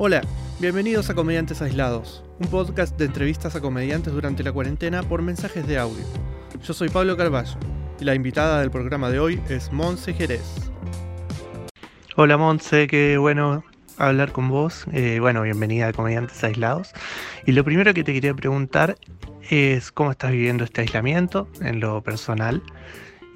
Hola, 0.00 0.20
bienvenidos 0.60 1.10
a 1.10 1.14
Comediantes 1.16 1.60
Aislados, 1.60 2.22
un 2.38 2.46
podcast 2.46 2.96
de 2.96 3.06
entrevistas 3.06 3.56
a 3.56 3.60
comediantes 3.60 4.12
durante 4.12 4.44
la 4.44 4.52
cuarentena 4.52 5.02
por 5.02 5.22
mensajes 5.22 5.66
de 5.66 5.76
audio. 5.76 6.04
Yo 6.62 6.72
soy 6.72 6.88
Pablo 6.88 7.16
Carballo 7.16 7.58
y 7.98 8.04
la 8.04 8.14
invitada 8.14 8.60
del 8.60 8.70
programa 8.70 9.10
de 9.10 9.18
hoy 9.18 9.40
es 9.48 9.72
Monse 9.72 10.14
Jerez. 10.14 10.70
Hola 12.14 12.36
Monse, 12.36 12.86
qué 12.86 13.18
bueno 13.18 13.64
hablar 13.96 14.30
con 14.30 14.48
vos. 14.48 14.86
Eh, 14.92 15.18
bueno, 15.20 15.42
bienvenida 15.42 15.88
a 15.88 15.92
Comediantes 15.92 16.44
Aislados. 16.44 16.92
Y 17.44 17.50
lo 17.50 17.64
primero 17.64 17.92
que 17.92 18.04
te 18.04 18.12
quería 18.12 18.34
preguntar 18.34 18.94
es 19.50 19.90
cómo 19.90 20.12
estás 20.12 20.30
viviendo 20.30 20.62
este 20.62 20.82
aislamiento 20.82 21.48
en 21.60 21.80
lo 21.80 22.04
personal. 22.04 22.62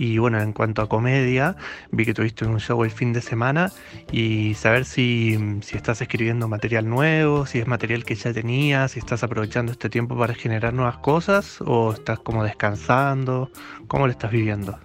Y 0.02 0.18
bueno, 0.18 0.40
en 0.40 0.52
cuanto 0.52 0.82
a 0.82 0.88
comedia, 0.88 1.54
vi 1.92 2.04
que 2.04 2.12
tuviste 2.12 2.44
un 2.44 2.58
show 2.58 2.82
el 2.82 2.90
fin 2.90 3.12
de 3.12 3.20
semana 3.20 3.70
y 4.10 4.54
saber 4.54 4.84
si, 4.84 5.38
si, 5.62 5.76
estás 5.76 6.02
escribiendo 6.02 6.48
material 6.48 6.88
nuevo, 6.88 7.46
si 7.46 7.60
es 7.60 7.68
material 7.68 8.04
que 8.04 8.16
ya 8.16 8.32
tenías, 8.32 8.90
si 8.90 8.98
estás 8.98 9.22
aprovechando 9.22 9.70
este 9.70 9.88
tiempo 9.88 10.18
para 10.18 10.34
generar 10.34 10.74
nuevas 10.74 10.96
cosas 10.96 11.60
o 11.60 11.92
estás 11.92 12.18
como 12.18 12.42
descansando, 12.42 13.48
¿cómo 13.86 14.06
lo 14.06 14.10
estás 14.10 14.32
viviendo? 14.32 14.76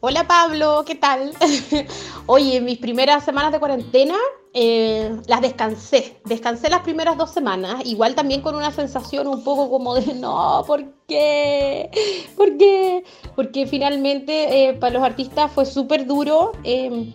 Hola 0.00 0.26
Pablo, 0.26 0.84
¿qué 0.84 0.96
tal? 0.96 1.32
Oye, 2.26 2.60
mis 2.60 2.78
primeras 2.78 3.24
semanas 3.24 3.52
de 3.52 3.60
cuarentena 3.60 4.16
eh, 4.52 5.16
las 5.28 5.40
descansé. 5.40 6.20
Descansé 6.24 6.68
las 6.68 6.80
primeras 6.80 7.16
dos 7.16 7.30
semanas, 7.30 7.82
igual 7.84 8.14
también 8.14 8.42
con 8.42 8.54
una 8.54 8.72
sensación 8.72 9.28
un 9.28 9.44
poco 9.44 9.70
como 9.70 9.94
de 9.94 10.14
no, 10.20 10.64
¿por 10.66 10.84
qué? 11.06 11.88
¿Por 12.36 12.56
qué? 12.58 13.04
Porque 13.36 13.66
finalmente 13.66 14.70
eh, 14.70 14.74
para 14.74 14.94
los 14.94 15.02
artistas 15.02 15.52
fue 15.52 15.64
súper 15.64 16.06
duro. 16.06 16.52
Eh, 16.64 17.14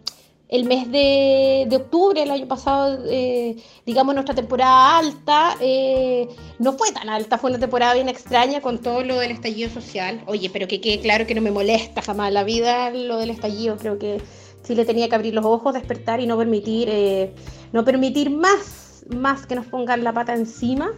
el 0.50 0.64
mes 0.64 0.90
de, 0.92 1.68
octubre, 1.76 2.22
el 2.24 2.32
año 2.32 2.48
pasado, 2.48 3.04
eh, 3.10 3.58
digamos, 3.86 4.16
nuestra 4.16 4.34
temporada 4.34 4.98
alta, 4.98 5.58
eh, 5.60 6.28
no 6.60 6.74
fue 6.74 6.92
tan 6.92 7.10
alta, 7.10 7.38
fue 7.38 7.50
una 7.50 7.60
temporada 7.60 7.94
bien 7.94 8.08
extraña 8.08 8.62
con 8.62 8.80
todo 8.80 9.04
lo 9.04 9.20
del 9.20 9.32
estallido 9.32 9.70
social. 9.70 10.22
Oye, 10.26 10.50
pero 10.50 10.68
que 10.68 10.80
quede 10.80 11.00
claro 11.00 11.28
que 11.28 11.36
no 11.36 11.42
me 11.42 11.52
molesta 11.52 12.02
jamás 12.02 12.32
la 12.32 12.44
vida 12.44 12.90
lo 12.92 13.18
del 13.18 13.30
estallido, 13.30 13.78
creo 13.78 14.00
que 14.00 14.22
Chile 14.64 14.86
tenía 14.86 15.10
que 15.10 15.16
abrir 15.16 15.34
los 15.34 15.46
ojos, 15.46 15.74
despertar 15.74 16.20
y 16.22 16.28
no 16.28 16.38
permitir, 16.38 16.88
eh, 16.90 17.34
no 17.74 17.84
permitir 17.84 18.30
más, 18.30 19.04
más 19.10 19.46
que 19.46 19.56
nos 19.56 19.66
pongan 19.66 20.04
la 20.04 20.14
pata 20.14 20.34
encima. 20.34 20.92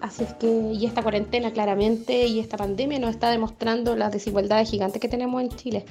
Así 0.00 0.24
es 0.24 0.34
que, 0.34 0.46
y 0.74 0.84
esta 0.84 1.02
cuarentena 1.02 1.52
claramente, 1.52 2.26
y 2.26 2.38
esta 2.38 2.56
pandemia 2.56 2.98
nos 2.98 3.10
está 3.10 3.30
demostrando 3.30 3.96
las 3.96 4.12
desigualdades 4.12 4.70
gigantes 4.70 5.00
que 5.00 5.08
tenemos 5.08 5.40
en 5.40 5.48
Chile. 5.50 5.84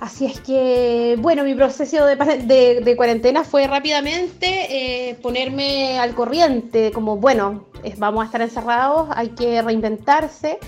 Así 0.00 0.26
es 0.26 0.40
que, 0.40 1.16
bueno, 1.18 1.42
mi 1.42 1.54
proceso 1.54 2.04
de, 2.04 2.94
cuarentena 2.96 3.44
fue 3.44 3.66
rápidamente 3.66 5.08
eh, 5.10 5.14
ponerme 5.22 5.98
al 5.98 6.14
corriente, 6.14 6.90
como, 6.92 7.16
bueno, 7.16 7.64
vamos 7.96 8.22
a 8.22 8.26
estar 8.26 8.42
encerrados, 8.42 9.08
hay 9.14 9.30
que 9.30 9.62
reinventarse. 9.62 10.58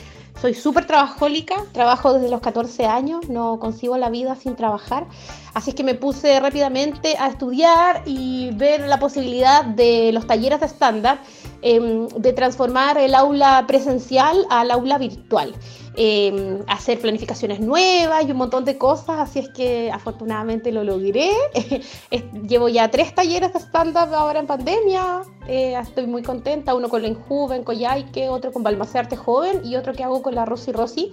Soy 0.41 0.55
súper 0.55 0.87
trabajólica, 0.87 1.57
trabajo 1.73 2.15
desde 2.15 2.31
los 2.31 2.41
14 2.41 2.87
años, 2.87 3.29
no 3.29 3.59
consigo 3.59 3.99
la 3.99 4.09
vida 4.09 4.37
sin 4.37 4.55
trabajar. 4.55 5.07
Así 5.53 5.71
es 5.71 5.77
que 5.77 5.83
me 5.83 5.95
puse 5.95 6.39
rápidamente 6.39 7.17
a 7.19 7.27
estudiar 7.27 8.03
y 8.07 8.51
ver 8.53 8.87
la 8.87 9.01
posibilidad 9.01 9.65
de 9.65 10.13
los 10.13 10.29
talleres 10.29 10.61
de 10.61 10.67
estándar, 10.67 11.21
em, 11.61 12.07
de 12.07 12.33
transformar 12.33 12.99
el 12.99 13.17
aula 13.17 13.65
presencial 13.67 14.47
al 14.49 14.71
aula 14.71 14.97
virtual. 14.99 15.55
Em, 16.01 16.63
hacer 16.69 17.01
planificaciones 17.01 17.59
nuevas 17.59 18.25
y 18.25 18.31
un 18.31 18.37
montón 18.37 18.65
de 18.65 18.79
cosas, 18.79 19.19
así 19.19 19.41
es 19.41 19.49
que 19.49 19.91
afortunadamente 19.91 20.71
lo 20.71 20.85
logré. 20.85 21.33
Llevo 22.49 22.69
ya 22.69 22.89
tres 22.89 23.13
talleres 23.17 23.53
de 23.53 23.59
stand-up 23.59 24.15
ahora 24.15 24.39
en 24.39 24.47
pandemia, 24.47 25.23
eh, 25.49 25.77
estoy 25.77 26.07
muy 26.07 26.23
contenta, 26.23 26.77
uno 26.77 26.89
con 26.89 27.03
la 27.03 27.09
Injuven, 27.09 27.65
con 27.65 27.77
Yaike, 27.77 28.29
otro 28.29 28.53
con 28.53 28.63
Balmacerte 28.63 29.17
Joven 29.17 29.63
y 29.65 29.75
otro 29.75 29.93
que 29.93 30.05
hago 30.05 30.23
con 30.23 30.37
la 30.37 30.45
Rosy 30.45 30.71
Rosy. 30.71 31.11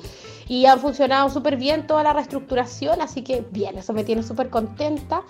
Y 0.48 0.68
han 0.68 0.80
funcionado 0.80 1.32
súper 1.32 1.58
bien 1.58 1.88
toda 1.88 2.04
la 2.04 2.14
reestructuración, 2.14 3.02
así 3.02 3.24
que 3.24 3.44
bien, 3.50 3.80
eso 3.80 3.92
me 3.92 4.04
tiene 4.04 4.22
súper 4.22 4.52
contenta. 4.52 5.24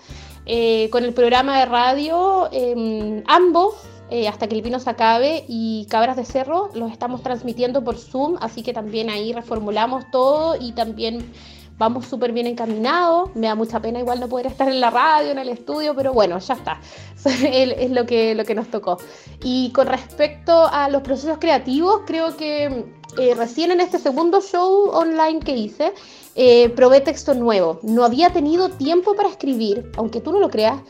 Eh, 0.44 0.90
con 0.90 1.02
el 1.02 1.14
programa 1.14 1.60
de 1.60 1.64
radio, 1.64 2.50
em, 2.52 3.22
ambos 3.26 3.74
eh, 4.10 4.28
hasta 4.28 4.46
que 4.46 4.54
el 4.54 4.62
vino 4.62 4.78
se 4.78 4.88
acabe 4.90 5.44
y 5.48 5.86
Cabras 5.90 6.16
de 6.16 6.24
Cerro 6.24 6.70
los 6.74 6.92
estamos 6.92 7.22
transmitiendo 7.22 7.82
por 7.82 7.98
Zoom, 7.98 8.36
así 8.40 8.62
que 8.62 8.72
también 8.72 9.10
ahí 9.10 9.32
reformulamos 9.32 10.10
todo 10.10 10.56
y 10.60 10.72
también 10.72 11.32
vamos 11.78 12.06
súper 12.06 12.32
bien 12.32 12.46
encaminados. 12.46 13.34
Me 13.34 13.48
da 13.48 13.54
mucha 13.54 13.80
pena 13.80 13.98
igual 13.98 14.20
no 14.20 14.28
poder 14.28 14.46
estar 14.46 14.68
en 14.68 14.80
la 14.80 14.90
radio, 14.90 15.30
en 15.30 15.38
el 15.38 15.48
estudio, 15.48 15.94
pero 15.94 16.12
bueno, 16.12 16.38
ya 16.38 16.54
está. 16.54 16.80
es 17.24 17.90
lo 17.90 18.06
que, 18.06 18.34
lo 18.34 18.44
que 18.44 18.54
nos 18.54 18.68
tocó. 18.68 18.98
Y 19.42 19.70
con 19.72 19.86
respecto 19.86 20.66
a 20.66 20.88
los 20.88 21.02
procesos 21.02 21.38
creativos, 21.38 22.02
creo 22.06 22.36
que 22.36 22.86
eh, 23.18 23.34
recién 23.34 23.70
en 23.70 23.80
este 23.80 23.98
segundo 23.98 24.40
show 24.40 24.90
online 24.90 25.40
que 25.40 25.56
hice, 25.56 25.92
eh, 26.34 26.68
probé 26.70 27.00
texto 27.00 27.34
nuevo. 27.34 27.78
No 27.82 28.04
había 28.04 28.32
tenido 28.32 28.68
tiempo 28.68 29.14
para 29.14 29.28
escribir, 29.28 29.90
aunque 29.96 30.20
tú 30.20 30.32
no 30.32 30.38
lo 30.38 30.50
creas, 30.50 30.80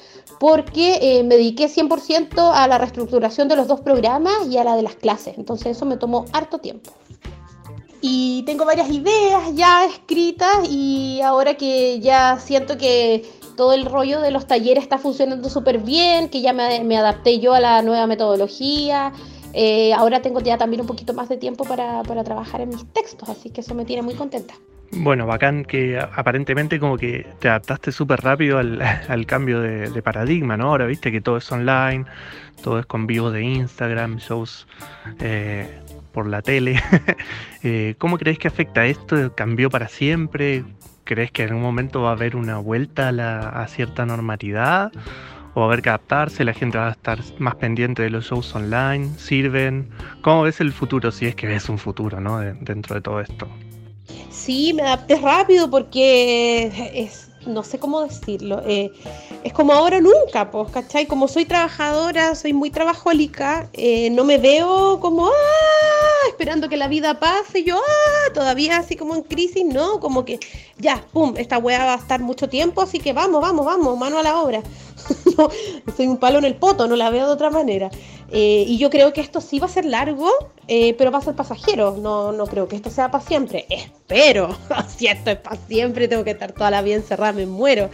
porque 0.40 0.98
eh, 1.00 1.22
me 1.22 1.36
dediqué 1.36 1.68
100% 1.68 2.52
a 2.54 2.66
la 2.68 2.78
reestructuración 2.78 3.48
de 3.48 3.56
los 3.56 3.68
dos 3.68 3.80
programas 3.80 4.46
y 4.48 4.58
a 4.58 4.64
la 4.64 4.76
de 4.76 4.82
las 4.82 4.96
clases. 4.96 5.38
Entonces 5.38 5.76
eso 5.76 5.86
me 5.86 5.96
tomó 5.96 6.24
harto 6.32 6.58
tiempo. 6.58 6.92
Y 8.00 8.42
tengo 8.44 8.64
varias 8.64 8.90
ideas 8.90 9.54
ya 9.54 9.84
escritas 9.86 10.68
y 10.68 11.20
ahora 11.22 11.56
que 11.56 11.98
ya 12.00 12.38
siento 12.38 12.76
que 12.76 13.24
todo 13.56 13.72
el 13.72 13.86
rollo 13.86 14.20
de 14.20 14.30
los 14.30 14.46
talleres 14.46 14.84
está 14.84 14.98
funcionando 14.98 15.48
súper 15.48 15.78
bien, 15.78 16.28
que 16.28 16.42
ya 16.42 16.52
me, 16.52 16.96
adapté 16.96 17.40
yo 17.40 17.54
a 17.54 17.60
la 17.60 17.82
nueva 17.82 18.06
metodología, 18.06 19.12
eh, 19.58 19.94
ahora 19.94 20.20
tengo 20.20 20.40
ya 20.40 20.58
también 20.58 20.82
un 20.82 20.86
poquito 20.86 21.14
más 21.14 21.30
de 21.30 21.38
tiempo 21.38 21.64
para, 21.64 22.02
trabajar 22.02 22.60
en 22.60 22.68
mis 22.68 22.84
textos, 22.92 23.26
así 23.30 23.48
que 23.48 23.62
eso 23.62 23.74
me 23.74 23.86
tiene 23.86 24.02
muy 24.02 24.12
contenta. 24.14 24.52
Bueno, 24.92 25.26
bacán 25.26 25.64
que 25.64 25.98
aparentemente 25.98 26.78
como 26.78 26.98
que 26.98 27.26
te 27.38 27.48
adaptaste 27.48 27.90
súper 27.90 28.20
rápido 28.20 28.58
al, 28.58 29.24
cambio 29.26 29.60
de, 29.62 30.02
paradigma, 30.02 30.58
¿no? 30.58 30.68
Ahora 30.68 30.84
viste 30.84 31.10
que 31.10 31.22
todo 31.22 31.38
es 31.38 31.50
online, 31.50 32.04
todo 32.62 32.78
es 32.78 32.84
con 32.84 33.06
vivo 33.06 33.30
de 33.30 33.44
Instagram, 33.44 34.18
shows 34.18 34.66
eh, 35.20 35.80
por 36.12 36.26
la 36.26 36.42
tele. 36.42 36.82
Eh, 37.62 37.96
¿Cómo 37.98 38.16
crees 38.16 38.38
que 38.38 38.46
afecta 38.46 38.86
esto? 38.86 39.34
¿Cambió 39.34 39.70
para 39.70 39.88
siempre? 39.88 40.62
¿Crees 41.02 41.32
que 41.32 41.42
en 41.42 41.48
algún 41.48 41.64
momento 41.64 42.02
va 42.02 42.10
a 42.10 42.12
haber 42.12 42.36
una 42.36 42.58
vuelta 42.58 43.08
a, 43.08 43.66
cierta 43.66 44.06
normalidad? 44.06 44.92
¿O 45.56 45.60
va 45.60 45.64
a 45.64 45.68
haber 45.68 45.80
que 45.80 45.88
adaptarse? 45.88 46.44
¿La 46.44 46.52
gente 46.52 46.76
va 46.76 46.88
a 46.88 46.90
estar 46.90 47.18
más 47.38 47.54
pendiente 47.54 48.02
de 48.02 48.10
los 48.10 48.26
shows 48.26 48.54
online? 48.54 49.08
¿Sirven? 49.16 49.88
¿Cómo 50.20 50.42
ves 50.42 50.60
el 50.60 50.70
futuro? 50.70 51.10
Si 51.10 51.24
es 51.24 51.34
que 51.34 51.46
ves 51.46 51.70
un 51.70 51.78
futuro, 51.78 52.20
¿no? 52.20 52.40
dentro 52.40 52.94
de 52.94 53.00
todo 53.00 53.20
esto. 53.20 53.48
Sí, 54.28 54.74
me 54.74 54.82
adapté 54.82 55.16
rápido 55.16 55.70
porque 55.70 56.70
es, 56.94 57.30
no 57.46 57.62
sé 57.62 57.78
cómo 57.78 58.02
decirlo, 58.02 58.62
eh, 58.66 58.90
es 59.44 59.52
como 59.54 59.72
ahora 59.72 59.98
nunca, 59.98 60.50
pues, 60.50 60.70
¿cachai? 60.72 61.06
Como 61.06 61.26
soy 61.26 61.46
trabajadora, 61.46 62.34
soy 62.34 62.52
muy 62.52 62.70
trabajólica, 62.70 63.70
eh, 63.72 64.10
no 64.10 64.24
me 64.24 64.36
veo 64.36 65.00
como, 65.00 65.26
¡ah! 65.26 66.28
esperando 66.28 66.68
que 66.68 66.76
la 66.76 66.88
vida 66.88 67.18
pase, 67.18 67.64
yo, 67.64 67.76
¡ah! 67.76 68.32
todavía 68.34 68.76
así 68.76 68.94
como 68.94 69.14
en 69.14 69.22
crisis, 69.22 69.64
no, 69.64 70.00
como 70.00 70.24
que 70.24 70.38
ya, 70.78 71.02
pum, 71.12 71.34
esta 71.38 71.56
weá 71.58 71.84
va 71.84 71.94
a 71.94 71.98
estar 71.98 72.20
mucho 72.20 72.48
tiempo, 72.48 72.82
así 72.82 72.98
que 72.98 73.12
vamos, 73.12 73.40
vamos, 73.40 73.64
vamos, 73.64 73.98
mano 73.98 74.18
a 74.18 74.22
la 74.22 74.38
obra. 74.38 74.62
Soy 75.96 76.06
un 76.06 76.18
palo 76.18 76.38
en 76.38 76.44
el 76.44 76.54
poto, 76.54 76.86
no 76.86 76.96
la 76.96 77.10
veo 77.10 77.26
de 77.26 77.32
otra 77.32 77.50
manera. 77.50 77.90
Eh, 78.30 78.64
y 78.66 78.78
yo 78.78 78.90
creo 78.90 79.12
que 79.12 79.20
esto 79.20 79.40
sí 79.40 79.58
va 79.58 79.66
a 79.66 79.70
ser 79.70 79.84
largo, 79.84 80.28
eh, 80.68 80.94
pero 80.94 81.10
va 81.10 81.18
a 81.18 81.22
ser 81.22 81.34
pasajero. 81.34 81.96
No, 81.96 82.32
no 82.32 82.46
creo 82.46 82.68
que 82.68 82.76
esto 82.76 82.90
sea 82.90 83.10
para 83.10 83.24
siempre. 83.24 83.66
Espero. 83.68 84.56
si 84.96 85.06
esto 85.06 85.30
es 85.30 85.38
para 85.38 85.56
siempre, 85.56 86.08
tengo 86.08 86.24
que 86.24 86.32
estar 86.32 86.52
toda 86.52 86.70
la 86.70 86.82
vida 86.82 86.96
encerrada, 86.96 87.32
me 87.32 87.46
muero. 87.46 87.90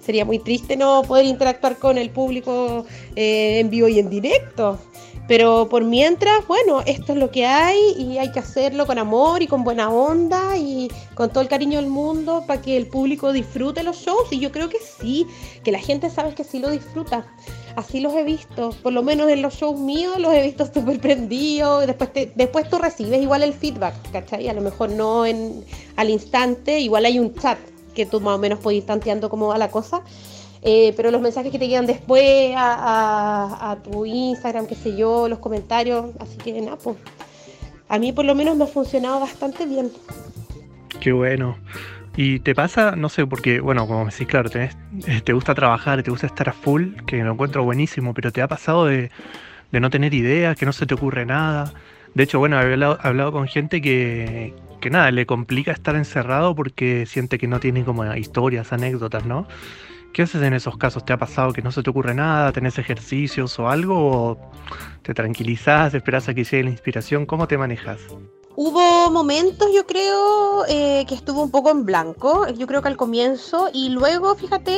Sería 0.00 0.24
muy 0.24 0.38
triste 0.38 0.76
no 0.76 1.02
poder 1.02 1.26
interactuar 1.26 1.78
con 1.78 1.98
el 1.98 2.10
público 2.10 2.86
eh, 3.16 3.58
en 3.60 3.70
vivo 3.70 3.88
y 3.88 3.98
en 3.98 4.10
directo. 4.10 4.78
Pero 5.28 5.68
por 5.68 5.82
mientras, 5.84 6.46
bueno, 6.46 6.82
esto 6.86 7.12
es 7.12 7.18
lo 7.18 7.30
que 7.30 7.46
hay 7.46 7.78
y 7.98 8.18
hay 8.18 8.30
que 8.30 8.38
hacerlo 8.38 8.86
con 8.86 8.98
amor 8.98 9.42
y 9.42 9.48
con 9.48 9.64
buena 9.64 9.90
onda 9.90 10.56
y 10.56 10.88
con 11.14 11.30
todo 11.30 11.40
el 11.40 11.48
cariño 11.48 11.80
del 11.80 11.90
mundo 11.90 12.44
para 12.46 12.62
que 12.62 12.76
el 12.76 12.86
público 12.86 13.32
disfrute 13.32 13.82
los 13.82 13.96
shows. 13.96 14.32
Y 14.32 14.38
yo 14.38 14.52
creo 14.52 14.68
que 14.68 14.78
sí, 14.78 15.26
que 15.64 15.72
la 15.72 15.80
gente 15.80 16.10
sabe 16.10 16.34
que 16.34 16.44
sí 16.44 16.60
lo 16.60 16.70
disfruta. 16.70 17.26
Así 17.74 18.00
los 18.00 18.14
he 18.14 18.22
visto, 18.22 18.70
por 18.82 18.92
lo 18.92 19.02
menos 19.02 19.28
en 19.28 19.42
los 19.42 19.54
shows 19.54 19.78
míos 19.78 20.18
los 20.18 20.32
he 20.32 20.42
visto 20.42 20.64
súper 20.72 21.00
prendidos. 21.00 21.86
Después, 21.86 22.10
después 22.34 22.68
tú 22.68 22.78
recibes 22.78 23.20
igual 23.20 23.42
el 23.42 23.52
feedback, 23.52 23.94
¿cachai? 24.12 24.48
A 24.48 24.54
lo 24.54 24.62
mejor 24.62 24.90
no 24.90 25.26
en, 25.26 25.64
al 25.96 26.08
instante, 26.08 26.78
igual 26.78 27.04
hay 27.04 27.18
un 27.18 27.34
chat 27.34 27.58
que 27.94 28.06
tú 28.06 28.20
más 28.20 28.36
o 28.36 28.38
menos 28.38 28.60
puedes 28.60 28.78
ir 28.78 28.86
tanteando 28.86 29.28
cómo 29.28 29.48
va 29.48 29.58
la 29.58 29.70
cosa. 29.70 30.02
Eh, 30.68 30.92
pero 30.96 31.12
los 31.12 31.20
mensajes 31.20 31.52
que 31.52 31.60
te 31.60 31.68
llegan 31.68 31.86
después 31.86 32.52
a, 32.56 33.78
tu 33.84 34.04
Instagram, 34.04 34.66
qué 34.66 34.74
sé 34.74 34.96
yo, 34.96 35.28
los 35.28 35.38
comentarios, 35.38 36.06
así 36.18 36.36
que 36.38 36.60
nada, 36.60 36.76
pues 36.76 36.96
a 37.88 38.00
mí 38.00 38.12
por 38.12 38.24
lo 38.24 38.34
menos 38.34 38.56
me 38.56 38.64
ha 38.64 38.66
funcionado 38.66 39.20
bastante 39.20 39.64
bien. 39.64 39.92
Qué 40.98 41.12
bueno. 41.12 41.56
Y 42.16 42.40
te 42.40 42.52
pasa, 42.56 42.96
no 42.96 43.08
sé, 43.08 43.26
porque, 43.28 43.60
bueno, 43.60 43.86
como 43.86 44.06
me 44.06 44.10
decís, 44.10 44.26
claro, 44.26 44.50
tenés, 44.50 44.76
eh, 45.06 45.20
te 45.20 45.32
gusta 45.32 45.54
trabajar, 45.54 46.02
te 46.02 46.10
gusta 46.10 46.26
estar 46.26 46.48
a 46.48 46.52
full, 46.52 46.94
que 47.06 47.22
lo 47.22 47.34
encuentro 47.34 47.62
buenísimo, 47.62 48.12
pero 48.12 48.32
te 48.32 48.42
ha 48.42 48.48
pasado 48.48 48.86
de, 48.86 49.12
de 49.70 49.80
no 49.80 49.88
tener 49.88 50.14
ideas, 50.14 50.56
que 50.56 50.66
no 50.66 50.72
se 50.72 50.84
te 50.84 50.94
ocurre 50.94 51.26
nada. 51.26 51.72
De 52.14 52.24
hecho, 52.24 52.40
bueno, 52.40 52.60
he 52.60 52.72
hablado, 52.72 52.98
hablado 53.02 53.30
con 53.30 53.46
gente 53.46 53.80
que, 53.80 54.52
que 54.80 54.90
nada, 54.90 55.12
le 55.12 55.26
complica 55.26 55.70
estar 55.70 55.94
encerrado 55.94 56.56
porque 56.56 57.06
siente 57.06 57.38
que 57.38 57.46
no 57.46 57.60
tiene 57.60 57.84
como 57.84 58.12
historias, 58.16 58.72
anécdotas, 58.72 59.26
¿no? 59.26 59.46
¿Qué 60.12 60.22
haces 60.22 60.42
en 60.42 60.54
esos 60.54 60.76
casos? 60.78 61.04
¿Te 61.04 61.12
ha 61.12 61.18
pasado 61.18 61.52
que 61.52 61.62
no 61.62 61.70
se 61.70 61.82
te 61.82 61.90
ocurre 61.90 62.14
nada? 62.14 62.52
¿Tenés 62.52 62.78
ejercicios 62.78 63.58
o 63.58 63.68
algo? 63.68 63.94
¿O 63.96 64.50
te 65.02 65.12
tranquilizás, 65.14 65.94
esperás 65.94 66.28
a 66.28 66.34
que 66.34 66.44
llegue 66.44 66.64
la 66.64 66.70
inspiración? 66.70 67.26
¿Cómo 67.26 67.46
te 67.46 67.58
manejas? 67.58 68.00
Hubo 68.58 69.10
momentos, 69.10 69.68
yo 69.74 69.86
creo, 69.86 70.64
eh, 70.66 71.04
que 71.06 71.14
estuvo 71.14 71.42
un 71.42 71.50
poco 71.50 71.70
en 71.70 71.84
blanco, 71.84 72.48
yo 72.48 72.66
creo 72.66 72.80
que 72.80 72.88
al 72.88 72.96
comienzo, 72.96 73.68
y 73.70 73.90
luego, 73.90 74.34
fíjate, 74.34 74.72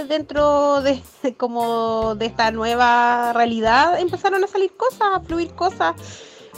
eh, 0.00 0.04
dentro 0.04 0.82
de 0.82 1.00
como 1.36 2.16
de 2.16 2.26
esta 2.26 2.50
nueva 2.50 3.32
realidad 3.32 4.00
empezaron 4.00 4.42
a 4.42 4.48
salir 4.48 4.72
cosas, 4.76 5.08
a 5.14 5.20
fluir 5.20 5.54
cosas, 5.54 5.94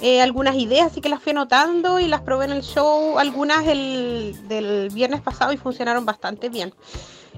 eh, 0.01 0.23
algunas 0.23 0.57
ideas, 0.57 0.87
así 0.87 1.03
que 1.03 1.11
las 1.11 1.23
fui 1.23 1.33
anotando 1.33 2.01
y 2.01 2.09
las 2.09 2.23
probé 2.23 2.47
en 2.47 2.53
el 2.53 2.63
show, 2.63 3.19
algunas 3.19 3.67
el, 3.67 4.35
del 4.49 4.89
viernes 4.89 5.21
pasado 5.21 5.53
y 5.53 5.59
funcionaron 5.59 6.07
bastante 6.07 6.49
bien. 6.49 6.73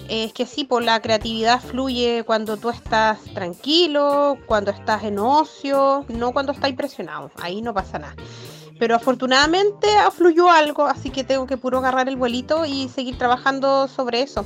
Es 0.08 0.32
que 0.32 0.44
sí, 0.44 0.64
por 0.64 0.82
la 0.82 1.00
creatividad 1.00 1.60
fluye 1.60 2.24
cuando 2.24 2.56
tú 2.56 2.68
estás 2.68 3.22
tranquilo, 3.32 4.36
cuando 4.46 4.70
estás 4.70 5.04
en 5.04 5.18
ocio, 5.18 6.04
no 6.08 6.32
cuando 6.32 6.52
estás 6.52 6.70
impresionado, 6.70 7.30
ahí 7.40 7.62
no 7.62 7.72
pasa 7.72 7.98
nada. 7.98 8.16
Pero 8.78 8.96
afortunadamente 8.96 9.88
fluyó 10.12 10.50
algo, 10.50 10.86
así 10.86 11.10
que 11.10 11.24
tengo 11.24 11.46
que 11.46 11.56
puro 11.56 11.78
agarrar 11.78 12.08
el 12.08 12.16
vuelito 12.16 12.66
y 12.66 12.88
seguir 12.88 13.16
trabajando 13.16 13.88
sobre 13.88 14.22
eso. 14.22 14.44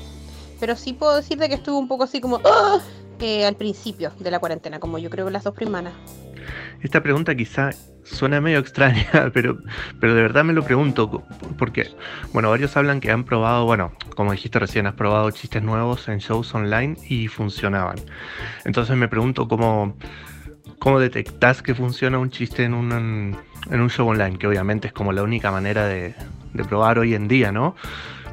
Pero 0.61 0.77
sí 0.77 0.93
puedo 0.93 1.17
decirte 1.17 1.49
que 1.49 1.55
estuve 1.55 1.77
un 1.77 1.89
poco 1.89 2.05
así 2.05 2.21
como 2.21 2.41
¡ah! 2.44 2.79
eh, 3.21 3.47
al 3.47 3.56
principio 3.56 4.12
de 4.19 4.31
la 4.31 4.39
cuarentena, 4.39 4.79
como 4.79 4.99
yo 4.99 5.09
creo 5.11 5.27
que 5.27 5.33
las 5.33 5.44
dos 5.44 5.55
primanas. 5.55 5.94
Esta 6.83 7.03
pregunta 7.03 7.35
quizá 7.35 7.71
suena 8.10 8.40
medio 8.40 8.58
extraña, 8.58 9.31
pero, 9.32 9.58
pero 10.00 10.14
de 10.14 10.22
verdad 10.22 10.44
me 10.44 10.52
lo 10.52 10.62
pregunto, 10.62 11.25
porque, 11.56 11.90
bueno, 12.32 12.50
varios 12.50 12.76
hablan 12.76 13.00
que 13.00 13.10
han 13.10 13.25
probado, 13.25 13.64
bueno, 13.64 13.93
como 14.16 14.32
dijiste 14.32 14.58
recién, 14.58 14.87
has 14.87 14.94
probado 14.94 15.31
chistes 15.31 15.62
nuevos 15.62 16.08
en 16.08 16.19
shows 16.19 16.55
online 16.55 16.96
y 17.08 17.28
funcionaban. 17.28 17.96
Entonces 18.64 18.96
me 18.96 19.08
pregunto 19.08 19.49
cómo, 19.49 19.96
cómo 20.78 21.00
detectás 21.00 21.62
que 21.62 21.75
funciona 21.75 22.19
un 22.19 22.31
chiste 22.31 22.64
en 22.64 22.75
un, 22.75 23.37
en 23.70 23.81
un 23.81 23.90
show 23.90 24.08
online, 24.08 24.38
que 24.38 24.46
obviamente 24.46 24.88
es 24.88 24.93
como 24.93 25.12
la 25.12 25.22
única 25.22 25.50
manera 25.50 25.87
de, 25.87 26.14
probar 26.69 26.99
hoy 26.99 27.14
en 27.14 27.28
día, 27.28 27.52
¿no? 27.52 27.76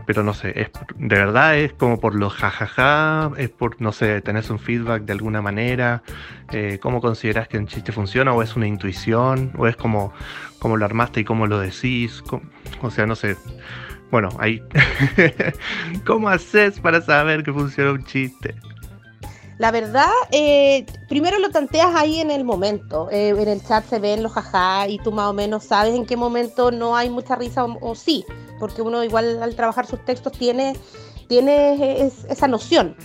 Pero 0.06 0.24
no 0.24 0.34
sé, 0.34 0.60
es, 0.60 0.70
de 0.98 1.16
verdad 1.16 1.58
es 1.58 1.74
como 1.74 2.00
por 2.00 2.16
los 2.16 2.34
jajaja, 2.34 3.32
es 3.38 3.50
por, 3.50 3.82
no 3.82 3.92
sé, 3.92 4.22
tenés 4.22 4.50
un 4.50 4.60
feedback 4.60 5.04
de 5.04 5.14
alguna 5.14 5.42
manera, 5.42 6.04
eh, 6.52 6.80
cómo 6.82 7.02
considerás 7.02 7.48
que 7.48 7.58
un 7.58 7.68
chiste 7.68 7.92
funciona, 7.92 8.34
o 8.34 8.44
es 8.44 8.56
una 8.56 8.68
intuición, 8.68 9.52
o 9.58 9.68
es 9.68 9.76
como, 9.76 10.14
como 10.60 10.78
lo 10.78 10.86
armaste 10.86 11.22
y 11.22 11.24
cómo 11.24 11.48
lo 11.48 11.60
decís, 11.60 12.24
o 12.82 12.92
sea, 12.92 13.06
no 13.06 13.16
sé. 13.16 13.36
Bueno, 14.12 14.30
ahí, 14.40 14.62
¿cómo 16.06 16.30
haces 16.30 16.80
para 16.80 17.02
saber 17.02 17.44
que 17.44 17.52
funciona 17.52 17.92
un 17.92 18.06
chiste? 18.06 18.56
La 19.58 19.72
verdad, 19.72 20.12
eh, 20.32 20.86
primero 21.08 21.40
lo 21.40 21.50
tanteas 21.50 21.96
ahí 21.96 22.20
en 22.20 22.30
el 22.30 22.44
momento. 22.44 23.10
Eh, 23.10 23.30
en 23.30 23.48
el 23.48 23.64
chat 23.64 23.86
se 23.88 24.00
ven 24.00 24.22
los 24.22 24.34
jajá 24.34 24.88
y 24.90 24.98
tú 25.00 25.12
más 25.12 25.30
o 25.30 25.34
menos 25.34 25.64
sabes 25.64 25.96
en 25.96 26.06
qué 26.06 26.18
momento 26.18 26.72
no 26.72 26.96
hay 26.96 27.10
mucha 27.10 27.36
risa 27.36 27.64
o, 27.64 27.96
sí, 27.96 28.26
porque 28.60 28.82
uno 28.82 29.04
igual 29.04 29.42
al 29.42 29.56
trabajar 29.56 29.86
sus 29.86 30.04
textos 30.04 30.34
tiene, 30.34 30.76
tiene 31.30 32.02
esa 32.30 32.48
noción. 32.48 32.98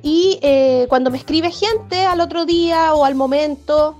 Y 0.00 0.38
eh, 0.42 0.86
cuando 0.88 1.10
me 1.10 1.18
escribe 1.18 1.50
gente 1.50 2.06
al 2.06 2.20
otro 2.20 2.46
día 2.46 2.94
o 2.94 3.04
al 3.04 3.16
momento, 3.16 3.96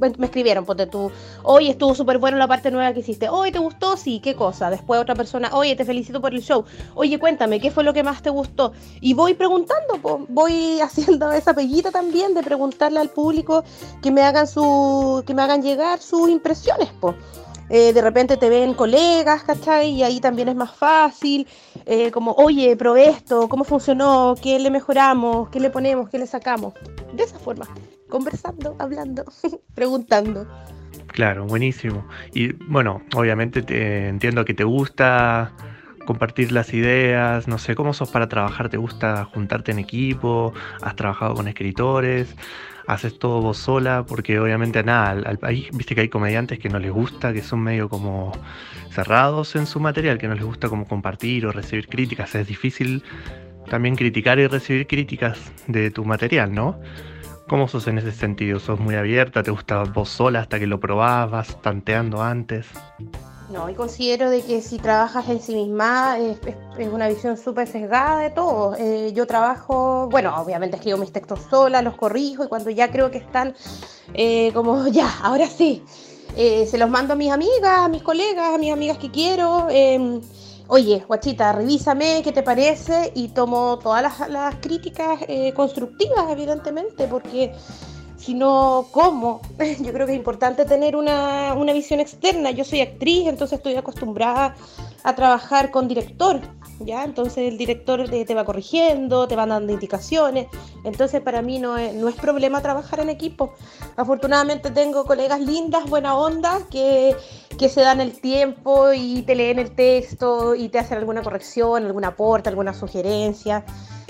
me 0.00 0.26
escribieron, 0.26 0.64
ponte 0.64 0.86
tú, 0.86 1.10
oye, 1.42 1.70
estuvo 1.70 1.94
súper 1.94 2.18
bueno 2.18 2.36
la 2.38 2.48
parte 2.48 2.70
nueva 2.70 2.92
que 2.92 3.00
hiciste, 3.00 3.28
oye, 3.28 3.52
¿te 3.52 3.58
gustó? 3.58 3.96
Sí, 3.96 4.20
¿qué 4.20 4.34
cosa? 4.34 4.70
Después 4.70 5.00
otra 5.00 5.14
persona, 5.14 5.50
oye, 5.52 5.76
te 5.76 5.84
felicito 5.84 6.20
por 6.20 6.34
el 6.34 6.42
show, 6.42 6.64
oye, 6.94 7.18
cuéntame, 7.18 7.60
¿qué 7.60 7.70
fue 7.70 7.84
lo 7.84 7.92
que 7.92 8.02
más 8.02 8.22
te 8.22 8.30
gustó? 8.30 8.72
Y 9.00 9.14
voy 9.14 9.34
preguntando, 9.34 10.26
voy 10.28 10.80
haciendo 10.82 11.30
esa 11.32 11.54
pellita 11.54 11.90
también 11.90 12.34
de 12.34 12.42
preguntarle 12.42 13.00
al 13.00 13.10
público 13.10 13.64
que 14.02 14.10
me 14.10 14.22
hagan 14.22 14.46
su, 14.46 15.22
que 15.26 15.34
me 15.34 15.42
hagan 15.42 15.62
llegar 15.62 16.00
sus 16.00 16.28
impresiones, 16.30 16.88
po. 17.00 17.14
Eh, 17.72 17.92
de 17.92 18.02
repente 18.02 18.36
te 18.36 18.48
ven 18.48 18.74
colegas, 18.74 19.44
¿cachai? 19.44 19.90
Y 19.90 20.02
ahí 20.02 20.18
también 20.18 20.48
es 20.48 20.56
más 20.56 20.72
fácil, 20.72 21.46
eh, 21.86 22.10
como, 22.10 22.32
oye, 22.32 22.76
probé 22.76 23.08
esto, 23.10 23.48
¿cómo 23.48 23.62
funcionó? 23.62 24.34
¿Qué 24.42 24.58
le 24.58 24.70
mejoramos? 24.70 25.50
¿Qué 25.50 25.60
le 25.60 25.70
ponemos? 25.70 26.10
¿Qué 26.10 26.18
le 26.18 26.26
sacamos? 26.26 26.74
De 27.14 27.22
esa 27.22 27.38
forma 27.38 27.68
conversando, 28.10 28.76
hablando, 28.78 29.24
preguntando. 29.74 30.46
Claro, 31.08 31.46
buenísimo. 31.46 32.06
Y 32.32 32.52
bueno, 32.52 33.02
obviamente 33.14 33.62
te, 33.62 34.08
entiendo 34.08 34.44
que 34.44 34.54
te 34.54 34.64
gusta 34.64 35.52
compartir 36.06 36.50
las 36.52 36.72
ideas, 36.74 37.46
no 37.46 37.58
sé, 37.58 37.74
¿cómo 37.74 37.92
sos 37.92 38.10
para 38.10 38.28
trabajar? 38.28 38.68
¿Te 38.68 38.76
gusta 38.76 39.24
juntarte 39.24 39.72
en 39.72 39.78
equipo? 39.78 40.52
¿Has 40.82 40.96
trabajado 40.96 41.34
con 41.34 41.48
escritores? 41.48 42.34
¿Haces 42.86 43.18
todo 43.18 43.40
vos 43.40 43.58
sola? 43.58 44.04
Porque 44.06 44.40
obviamente 44.40 44.82
nada, 44.82 45.10
al, 45.10 45.38
país, 45.38 45.68
viste 45.72 45.94
que 45.94 46.00
hay 46.02 46.08
comediantes 46.08 46.58
que 46.58 46.68
no 46.68 46.78
les 46.78 46.90
gusta, 46.90 47.32
que 47.32 47.42
son 47.42 47.60
medio 47.60 47.88
como 47.88 48.32
cerrados 48.90 49.54
en 49.54 49.66
su 49.66 49.78
material, 49.78 50.18
que 50.18 50.26
no 50.26 50.34
les 50.34 50.44
gusta 50.44 50.68
como 50.68 50.86
compartir 50.86 51.46
o 51.46 51.52
recibir 51.52 51.86
críticas. 51.86 52.34
Es 52.34 52.46
difícil 52.46 53.04
también 53.68 53.94
criticar 53.94 54.38
y 54.38 54.46
recibir 54.46 54.86
críticas 54.86 55.52
de 55.68 55.90
tu 55.90 56.04
material, 56.04 56.52
¿no? 56.52 56.80
¿Cómo 57.50 57.66
sos 57.66 57.88
en 57.88 57.98
ese 57.98 58.12
sentido? 58.12 58.60
¿Sos 58.60 58.78
muy 58.78 58.94
abierta? 58.94 59.42
¿Te 59.42 59.50
gusta 59.50 59.82
vos 59.82 60.08
sola 60.08 60.38
hasta 60.38 60.60
que 60.60 60.68
lo 60.68 60.78
probás? 60.78 61.28
¿Vas 61.28 61.60
tanteando 61.60 62.22
antes? 62.22 62.64
No, 63.50 63.68
y 63.68 63.74
considero 63.74 64.30
de 64.30 64.40
que 64.42 64.62
si 64.62 64.78
trabajas 64.78 65.28
en 65.28 65.40
sí 65.40 65.56
misma 65.56 66.16
es, 66.16 66.38
una 66.92 67.08
visión 67.08 67.36
súper 67.36 67.66
sesgada 67.66 68.20
de 68.20 68.30
todo. 68.30 68.76
Eh, 68.78 69.12
yo 69.14 69.26
trabajo, 69.26 70.08
bueno, 70.12 70.32
obviamente 70.40 70.76
escribo 70.76 70.98
mis 70.98 71.10
textos 71.10 71.40
sola, 71.50 71.82
los 71.82 71.96
corrijo 71.96 72.44
y 72.44 72.46
cuando 72.46 72.70
ya 72.70 72.88
creo 72.92 73.10
que 73.10 73.18
están 73.18 73.56
eh, 74.14 74.52
como 74.54 74.86
ya, 74.92 75.12
ahora 75.20 75.48
sí, 75.48 75.82
eh, 76.36 76.68
se 76.70 76.78
los 76.78 76.88
mando 76.88 77.14
a 77.14 77.16
mis 77.16 77.32
amigas, 77.32 77.80
a 77.80 77.88
mis 77.88 78.04
colegas, 78.04 78.54
a 78.54 78.58
mis 78.58 78.72
amigas 78.72 78.96
que 78.98 79.10
quiero. 79.10 79.66
Oye, 80.72 81.04
guachita, 81.04 81.50
revísame 81.50 82.22
qué 82.22 82.30
te 82.30 82.44
parece 82.44 83.10
y 83.16 83.30
tomo 83.30 83.80
todas 83.82 84.20
las, 84.28 84.54
críticas 84.60 85.18
eh, 85.26 85.52
constructivas, 85.52 86.30
evidentemente, 86.30 87.08
porque 87.08 87.52
si 88.16 88.34
no, 88.34 88.86
¿cómo? 88.92 89.40
Yo 89.80 89.92
creo 89.92 90.06
que 90.06 90.12
es 90.12 90.18
importante 90.18 90.64
tener 90.66 90.94
una, 90.94 91.54
una 91.54 91.72
visión 91.72 91.98
externa. 91.98 92.52
Yo 92.52 92.62
soy 92.62 92.82
actriz, 92.82 93.26
entonces 93.26 93.56
estoy 93.58 93.74
acostumbrada 93.74 94.54
a 95.02 95.14
trabajar 95.16 95.72
con 95.72 95.88
director, 95.88 96.40
¿ya? 96.78 97.02
Entonces 97.02 97.50
el 97.50 97.58
director 97.58 98.08
te, 98.08 98.34
va 98.34 98.44
corrigiendo, 98.44 99.26
te 99.26 99.34
va 99.34 99.46
dando 99.46 99.72
indicaciones, 99.72 100.46
entonces 100.84 101.20
para 101.20 101.42
mí 101.42 101.58
no 101.58 101.78
es, 101.78 101.94
no 101.94 102.08
es 102.08 102.14
problema 102.14 102.62
trabajar 102.62 103.00
en 103.00 103.10
equipo. 103.10 103.54
Afortunadamente 103.96 104.70
tengo 104.70 105.04
colegas 105.04 105.40
lindas, 105.40 105.90
buena 105.90 106.16
onda, 106.16 106.60
que, 106.70 107.16
que 107.60 107.68
se 107.68 107.82
dan 107.82 108.00
el 108.00 108.18
tiempo 108.18 108.94
y 108.94 109.20
te 109.20 109.34
leen 109.34 109.58
el 109.58 109.72
texto 109.72 110.54
y 110.54 110.70
te 110.70 110.78
hacen 110.78 110.96
alguna 110.96 111.20
corrección, 111.20 111.84
algún 111.84 112.06
aporte, 112.06 112.48
alguna 112.48 112.72
sugerencia, 112.72 113.66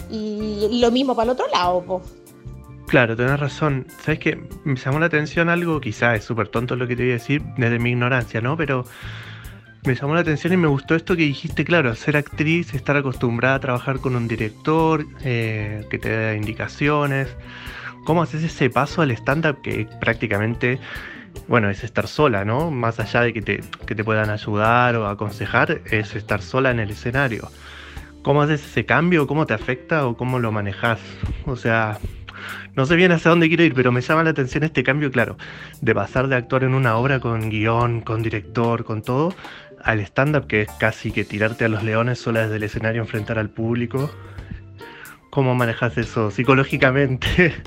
y, 0.09 0.79
lo 0.81 0.93
mismo 0.93 1.17
para 1.17 1.25
el 1.25 1.31
otro 1.31 1.47
lado, 1.49 2.01
Claro, 2.87 3.17
tenés 3.17 3.41
razón. 3.41 3.87
Sabes 4.03 4.21
que 4.21 4.41
me 4.65 4.77
llamó 4.77 5.01
la 5.01 5.07
atención 5.07 5.49
algo, 5.49 5.81
quizás 5.81 6.19
es 6.19 6.25
súper 6.25 6.47
tonto 6.47 6.77
lo 6.77 6.87
que 6.87 6.95
te 6.95 7.03
voy 7.03 7.11
a 7.11 7.15
decir 7.15 7.43
desde 7.57 7.81
mi 7.81 7.91
ignorancia, 7.91 8.41
¿no? 8.41 8.57
Pero 8.57 8.85
me 9.85 9.97
llamó 9.97 10.15
la 10.15 10.21
atención 10.21 10.53
y 10.53 10.57
me 10.57 10.69
gustó 10.69 10.95
esto 10.95 11.17
que 11.17 11.23
dijiste, 11.23 11.65
claro, 11.65 11.93
ser 11.97 12.17
actriz, 12.17 12.73
estar 12.73 12.97
acostumbrada 12.97 13.57
a 13.57 13.61
trabajar 13.61 13.99
con 13.99 14.15
un 14.15 14.29
director 14.29 15.07
eh, 15.25 15.85
que 15.91 15.99
te 15.99 16.11
da 16.11 16.35
indicaciones. 16.37 17.29
¿Cómo 18.05 18.23
haces 18.23 18.45
ese 18.45 18.71
paso 18.71 19.03
al 19.03 19.11
stand-up 19.11 19.61
que 19.61 19.89
prácticamente, 20.01 20.79
bueno, 21.49 21.69
es 21.71 21.85
estar 21.85 22.07
sola, 22.07 22.45
¿no? 22.45 22.71
Más 22.71 23.01
allá 23.01 23.23
de 23.23 23.33
que 23.33 23.43
te, 23.43 23.61
que 23.87 23.95
te 23.95 24.05
puedan 24.05 24.31
ayudar 24.31 24.97
o 24.97 25.09
aconsejar, 25.09 25.81
es 25.91 26.15
estar 26.15 26.43
sola 26.43 26.71
en 26.71 26.81
el 26.81 26.91
escenario. 26.91 27.51
¿Cómo 28.23 28.43
haces 28.43 28.65
ese 28.65 28.85
cambio? 28.85 29.27
¿Cómo 29.27 29.47
te 29.47 29.55
afecta 29.55 30.07
o 30.07 30.17
cómo 30.17 30.39
lo 30.39 30.53
manejas? 30.53 31.01
O 31.47 31.57
sea, 31.57 31.99
no 32.77 32.87
sé 32.87 32.97
bien 32.97 33.13
hacia 33.13 33.31
dónde 33.31 33.49
quiero 33.49 33.65
ir, 33.65 33.75
pero 33.75 33.93
me 33.93 34.01
llama 34.01 34.23
la 34.23 34.31
atención 34.31 34.63
este 34.63 34.83
cambio, 34.83 35.11
claro, 35.11 35.37
de 35.81 35.95
pasar 35.95 36.29
de 36.29 36.37
actuar 36.37 36.65
en 36.65 36.75
una 36.75 36.97
obra 36.97 37.21
con 37.21 37.51
guion, 37.51 38.01
con 38.03 38.23
director, 38.23 38.85
con 38.85 39.03
todo, 39.03 39.35
al 39.83 40.01
stand-up, 40.01 40.47
que 40.47 40.63
es 40.63 40.71
casi 40.73 41.11
que 41.13 41.25
tirarte 41.25 41.65
a 41.65 41.69
los 41.69 41.83
leones 41.83 42.19
sola 42.19 42.43
desde 42.43 42.57
el 42.57 42.63
escenario, 42.63 43.03
enfrentar 43.03 43.39
al 43.39 43.51
público. 43.51 44.11
¿Cómo 45.31 45.55
manejas 45.55 45.97
eso 45.97 46.31
psicológicamente? 46.31 47.55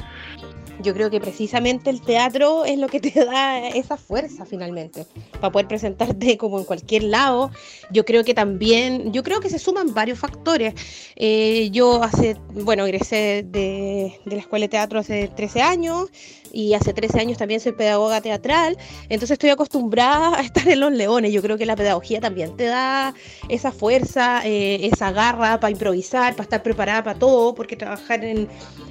Yo 0.83 0.93
creo 0.93 1.09
que 1.09 1.21
precisamente 1.21 1.89
el 1.89 2.01
teatro 2.01 2.65
es 2.65 2.77
lo 2.77 2.87
que 2.87 2.99
te 2.99 3.23
da 3.25 3.69
esa 3.69 3.95
fuerza 3.95 4.45
finalmente, 4.45 5.05
para 5.39 5.51
poder 5.51 5.67
presentarte 5.67 6.37
como 6.37 6.59
en 6.59 6.65
cualquier 6.65 7.03
lado. 7.03 7.51
Yo 7.89 8.03
creo 8.03 8.23
que 8.23 8.33
también, 8.33 9.13
yo 9.13 9.23
creo 9.23 9.39
que 9.39 9.49
se 9.49 9.59
suman 9.59 9.93
varios 9.93 10.19
factores. 10.19 10.73
Eh, 11.15 11.69
yo 11.71 12.03
hace, 12.03 12.35
bueno, 12.53 12.85
egresé 12.85 13.45
de, 13.47 14.19
la 14.25 14.35
Escuela 14.35 14.65
de 14.65 14.69
Teatro 14.69 14.99
hace 14.99 15.29
13 15.29 15.61
años, 15.61 16.09
y 16.53 16.75
hace 16.75 16.93
13 16.93 17.19
años 17.19 17.39
también 17.39 17.59
soy 17.59 17.71
pedagoga 17.71 18.21
teatral, 18.21 18.77
entonces 19.09 19.31
estoy 19.31 19.49
acostumbrada 19.49 20.37
a 20.37 20.41
estar 20.43 20.67
en 20.69 20.79
los 20.79 20.91
leones. 20.91 21.33
Yo 21.33 21.41
creo 21.41 21.57
que 21.57 21.65
la 21.65 21.75
pedagogía 21.75 22.21
también 22.21 22.55
te 22.55 22.65
da 22.65 23.15
esa 23.49 23.71
fuerza, 23.71 24.45
eh, 24.45 24.87
esa 24.93 25.11
garra 25.11 25.59
para 25.59 25.71
improvisar, 25.71 26.33
para 26.33 26.43
estar 26.43 26.61
preparada 26.61 27.03
para 27.03 27.17
todo, 27.17 27.55
porque 27.55 27.75
trabajar 27.75 28.23
en, 28.23 28.47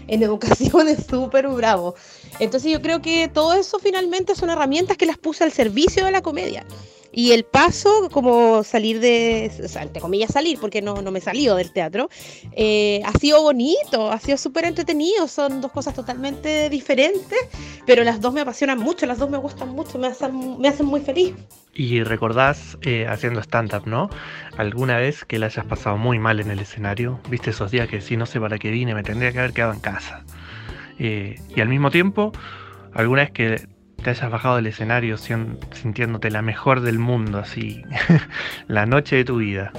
en 0.09 0.23
educación 0.23 0.89
es 0.89 1.07
súper 1.07 1.47
bravo. 1.49 1.82
Entonces 2.39 2.73
yo 2.73 2.81
creo 2.81 3.01
que 3.03 3.29
todo 3.29 3.55
eso 3.55 3.79
finalmente 3.79 4.35
son 4.35 4.51
herramientas 4.51 4.97
que 4.97 5.07
las 5.07 5.19
puse 5.19 5.45
al 5.45 5.53
servicio 5.53 6.05
de 6.05 6.13
la 6.13 6.23
comedia. 6.23 6.65
Y 7.15 7.33
el 7.33 7.45
paso, 7.45 8.09
como 8.11 8.65
salir 8.65 8.99
de, 8.99 9.53
o 9.63 9.69
sea, 9.69 9.83
entre 9.83 10.01
comillas 10.01 10.33
salir, 10.33 10.59
porque 10.59 10.81
no, 10.81 11.03
no 11.03 11.11
me 11.11 11.21
salió 11.21 11.55
del 11.57 11.71
teatro, 11.71 12.09
eh, 12.53 13.03
ha 13.05 13.13
sido 13.19 13.43
bonito, 13.43 14.11
ha 14.11 14.19
sido 14.19 14.39
súper 14.39 14.65
entretenido, 14.65 15.29
son 15.29 15.61
dos 15.61 15.71
cosas 15.73 15.95
totalmente 15.95 16.71
diferentes, 16.71 17.39
pero 17.85 18.03
las 18.03 18.23
dos 18.23 18.33
me 18.33 18.41
apasionan 18.41 18.79
mucho, 18.79 19.05
las 19.05 19.19
dos 19.19 19.29
me 19.29 19.37
gustan 19.37 19.69
mucho, 19.69 19.99
me 19.99 20.07
hacen, 20.07 20.59
me 20.59 20.69
hacen 20.69 20.87
muy 20.87 21.03
feliz. 21.03 21.35
Y 21.75 22.03
recordás 22.03 22.79
eh, 22.81 23.07
haciendo 23.07 23.41
stand-up, 23.41 23.87
¿no? 23.87 24.09
¿Alguna 24.57 24.97
vez 24.97 25.27
que 25.27 25.39
la 25.39 25.47
hayas 25.47 25.67
pasado 25.67 25.99
muy 25.99 26.19
mal 26.19 26.41
en 26.41 26.51
el 26.51 26.61
escenario? 26.61 27.21
¿Viste 27.29 27.51
esos 27.51 27.71
días 27.71 27.89
que 27.89 28.01
si 28.01 28.17
no 28.17 28.25
sé 28.25 28.41
para 28.41 28.59
qué 28.59 28.71
vine, 28.71 28.95
me 28.95 29.03
tendría 29.03 29.33
que 29.33 29.39
haber 29.39 29.53
quedado 29.53 29.75
en 29.75 29.81
casa? 29.81 30.25
Eh, 31.05 31.35
y 31.57 31.61
al 31.61 31.69
mismo 31.69 31.91
tiempo, 31.91 32.31
alguna 32.95 33.23
vez 33.23 33.33
que 33.33 33.67
te 34.05 34.11
hayas 34.11 34.31
bajado 34.31 34.57
del 34.57 34.69
escenario 34.69 35.17
sintiéndote 35.19 36.31
la 36.31 36.43
mejor 36.43 36.81
del 36.81 37.01
mundo, 37.01 37.39
así, 37.39 37.83
la 38.69 38.87
noche 38.87 39.17
de 39.17 39.25
tu 39.25 39.39
vida. 39.39 39.73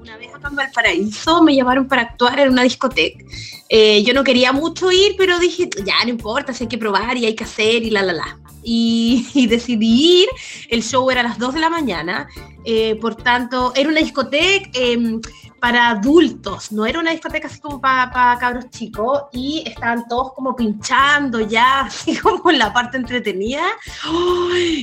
Una 0.00 0.16
vez 0.16 0.34
acá 0.34 0.48
en 0.48 0.56
Valparaíso 0.56 1.44
me 1.44 1.54
llamaron 1.54 1.86
para 1.86 2.02
actuar 2.02 2.40
en 2.40 2.50
una 2.50 2.64
discoteca. 2.64 3.24
Eh, 3.68 4.02
yo 4.02 4.12
no 4.12 4.24
quería 4.24 4.50
mucho 4.50 4.90
ir, 4.90 5.14
pero 5.16 5.38
dije, 5.38 5.70
ya 5.84 5.94
no 6.02 6.10
importa, 6.10 6.52
si 6.52 6.64
hay 6.64 6.68
que 6.68 6.78
probar 6.78 7.16
y 7.16 7.26
hay 7.26 7.36
que 7.36 7.44
hacer 7.44 7.84
y 7.84 7.90
la, 7.90 8.02
la, 8.02 8.12
la. 8.12 8.38
Y, 8.64 9.46
decidí 9.48 10.22
ir, 10.22 10.28
el 10.70 10.82
show 10.82 11.08
era 11.08 11.20
a 11.20 11.24
las 11.24 11.38
2 11.38 11.54
de 11.54 11.60
la 11.60 11.70
mañana, 11.70 12.26
eh, 12.64 12.96
por 12.96 13.14
tanto, 13.14 13.72
era 13.76 13.88
una 13.88 14.00
discoteca 14.00 14.70
em, 14.74 15.20
para 15.60 15.90
adultos, 15.90 16.72
no 16.72 16.86
era 16.86 16.98
una 16.98 17.10
discoteca 17.10 17.46
así 17.46 17.60
como 17.60 17.80
para, 17.80 18.36
cabros 18.38 18.70
chicos, 18.70 19.24
y 19.32 19.62
estaban 19.66 20.08
todos 20.08 20.32
como 20.32 20.56
pinchando 20.56 21.40
ya, 21.40 21.80
así 21.86 22.16
como 22.16 22.50
en 22.50 22.58
la 22.58 22.72
parte 22.72 22.96
entretenida, 22.96 23.64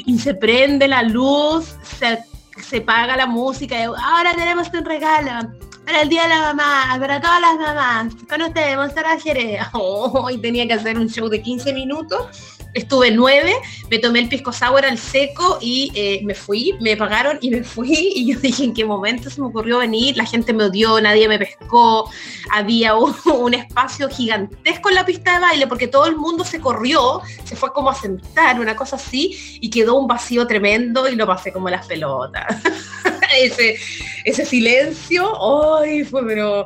y 0.06 0.20
se 0.20 0.36
prende 0.36 0.88
la 0.88 1.04
luz, 1.04 1.76
se, 2.00 2.20
se 2.62 2.82
paga 2.82 3.18
la 3.18 3.26
música, 3.26 3.78
y 3.80 3.84
ahora 3.84 4.34
tenemos 4.36 4.68
un 4.74 4.86
regalo, 4.86 5.50
para 5.86 6.02
el 6.02 6.10
Día 6.10 6.24
de 6.24 6.30
la 6.30 6.54
Mamá, 6.54 6.98
para 7.00 7.22
todas 7.22 7.40
las 7.40 7.56
mamás, 7.56 8.14
con 8.30 8.42
ustedes, 8.42 8.76
Monserrat 8.76 9.22
Jerez. 9.22 9.62
Oh, 9.74 10.30
y 10.30 10.38
tenía 10.38 10.68
que 10.68 10.74
hacer 10.74 11.00
un 11.00 11.10
show 11.10 11.30
de 11.30 11.42
15 11.42 11.74
minutos 11.74 12.57
estuve 12.78 13.12
nueve, 13.12 13.54
me 13.90 14.00
tomé 14.00 14.20
el 14.20 14.30
pisco 14.30 14.52
sour 14.52 14.86
al 14.86 14.98
seco 14.98 15.58
y 15.62 15.92
eh, 15.96 16.22
me 16.24 16.34
fui, 16.34 16.74
me 16.80 16.96
pagaron 16.96 17.38
y 17.42 17.50
me 17.50 17.64
fui 17.64 18.12
y 18.16 18.32
yo 18.32 18.40
dije 18.40 18.64
en 18.64 18.74
qué 18.74 18.86
momento 18.86 19.30
se 19.30 19.42
me 19.42 19.48
ocurrió 19.48 19.80
venir, 19.80 20.18
la 20.18 20.26
gente 20.26 20.54
me 20.54 20.66
odió, 20.66 21.00
nadie 21.02 21.28
me 21.28 21.40
pescó, 21.40 22.10
había 22.52 22.96
un, 22.96 23.54
espacio 23.54 24.10
gigantesco 24.10 24.90
en 24.90 24.96
la 24.96 25.06
pista 25.06 25.34
de 25.34 25.40
baile 25.40 25.68
porque 25.68 25.88
todo 25.88 26.06
el 26.06 26.16
mundo 26.16 26.44
se 26.44 26.60
corrió, 26.60 27.22
se 27.44 27.56
fue 27.56 27.74
como 27.74 27.90
a 27.90 27.96
sentar, 27.96 28.60
una 28.60 28.76
cosa 28.76 28.96
así 28.96 29.60
y 29.62 29.70
quedó 29.70 29.96
un 29.96 30.08
vacío 30.08 30.46
tremendo 30.48 31.08
y 31.08 31.16
lo 31.16 31.26
pasé 31.26 31.52
como 31.52 31.70
las 31.70 31.88
pelotas. 31.88 32.62
ese, 33.36 33.78
ese 34.24 34.46
silencio, 34.46 35.78
¡ay! 35.80 36.04
fue 36.04 36.26
pero 36.26 36.66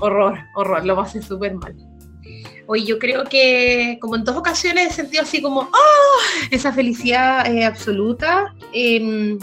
horror, 0.00 0.38
horror, 0.54 0.84
lo 0.84 0.96
pasé 0.96 1.22
súper 1.22 1.54
mal. 1.54 1.74
Hoy 2.70 2.84
yo 2.84 2.98
creo 2.98 3.24
que, 3.24 3.96
como 3.98 4.14
en 4.14 4.24
dos 4.24 4.36
ocasiones, 4.36 4.90
he 4.90 4.92
sentido 4.92 5.22
así 5.22 5.40
como, 5.40 5.60
¡oh! 5.60 6.18
Esa 6.50 6.70
felicidad 6.70 7.50
eh, 7.50 7.64
absoluta. 7.64 8.54
Em, 8.74 9.38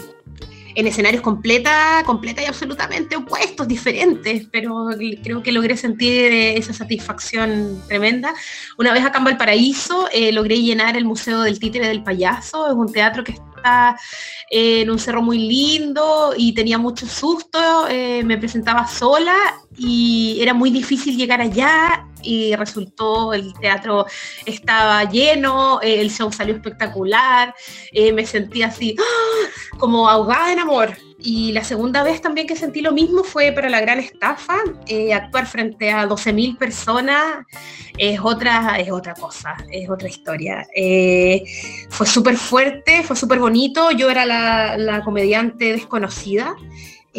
en 0.76 0.86
escenarios 0.86 1.22
completa, 1.22 2.02
completa 2.06 2.42
y 2.42 2.44
absolutamente 2.44 3.16
opuestos, 3.16 3.66
diferentes, 3.66 4.46
pero 4.52 4.90
creo 5.24 5.42
que 5.42 5.50
logré 5.50 5.76
sentir 5.76 6.30
eh, 6.30 6.56
esa 6.56 6.72
satisfacción 6.72 7.82
tremenda. 7.88 8.32
Una 8.78 8.92
vez 8.92 9.04
acá 9.04 9.18
en 9.18 9.24
Valparaíso 9.24 10.08
eh, 10.12 10.30
logré 10.32 10.60
llenar 10.62 10.96
el 10.96 11.06
Museo 11.06 11.40
del 11.40 11.58
Títere 11.58 11.88
del 11.88 12.04
Payaso, 12.04 12.68
es 12.68 12.74
un 12.74 12.92
teatro 12.92 13.24
que 13.24 13.32
en 14.50 14.90
un 14.90 14.98
cerro 14.98 15.22
muy 15.22 15.38
lindo 15.38 16.34
y 16.36 16.52
tenía 16.52 16.78
mucho 16.78 17.06
susto, 17.06 17.86
me 18.24 18.38
presentaba 18.38 18.86
sola 18.86 19.36
y 19.76 20.38
era 20.40 20.54
muy 20.54 20.70
difícil 20.70 21.16
llegar 21.16 21.40
allá 21.40 22.06
y 22.26 22.54
resultó, 22.56 23.32
el 23.32 23.54
teatro 23.54 24.06
estaba 24.44 25.04
lleno, 25.04 25.80
el 25.80 26.10
show 26.10 26.32
salió 26.32 26.54
espectacular, 26.54 27.54
eh, 27.92 28.12
me 28.12 28.26
sentí 28.26 28.62
así 28.62 28.96
¡ah! 28.98 29.76
como 29.78 30.08
ahogada 30.08 30.52
en 30.52 30.58
amor. 30.58 30.96
Y 31.18 31.52
la 31.52 31.64
segunda 31.64 32.02
vez 32.02 32.20
también 32.20 32.46
que 32.46 32.56
sentí 32.56 32.82
lo 32.82 32.92
mismo 32.92 33.24
fue 33.24 33.52
para 33.52 33.70
la 33.70 33.80
gran 33.80 33.98
estafa, 33.98 34.58
eh, 34.86 35.14
actuar 35.14 35.46
frente 35.46 35.90
a 35.90 36.06
12.000 36.06 36.58
personas 36.58 37.46
es 37.98 38.20
otra, 38.22 38.78
es 38.78 38.90
otra 38.90 39.14
cosa, 39.14 39.56
es 39.70 39.88
otra 39.88 40.08
historia. 40.08 40.66
Eh, 40.74 41.42
fue 41.88 42.06
súper 42.06 42.36
fuerte, 42.36 43.02
fue 43.02 43.16
súper 43.16 43.38
bonito, 43.38 43.90
yo 43.90 44.10
era 44.10 44.26
la, 44.26 44.76
la 44.76 45.02
comediante 45.02 45.72
desconocida. 45.72 46.54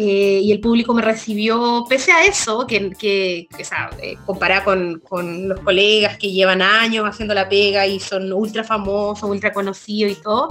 Eh, 0.00 0.42
y 0.44 0.52
el 0.52 0.60
público 0.60 0.94
me 0.94 1.02
recibió, 1.02 1.84
pese 1.88 2.12
a 2.12 2.24
eso, 2.24 2.68
que, 2.68 2.90
que, 2.90 3.48
que 3.50 3.62
eh, 4.00 4.16
con, 4.24 5.48
los 5.48 5.58
colegas 5.58 6.16
que 6.18 6.30
llevan 6.30 6.62
años 6.62 7.04
haciendo 7.04 7.34
la 7.34 7.48
pega 7.48 7.84
y 7.84 7.98
son 7.98 8.32
ultra 8.32 8.62
famosos, 8.62 9.28
ultra 9.28 9.52
conocidos 9.52 10.12
y 10.12 10.22
todo, 10.22 10.50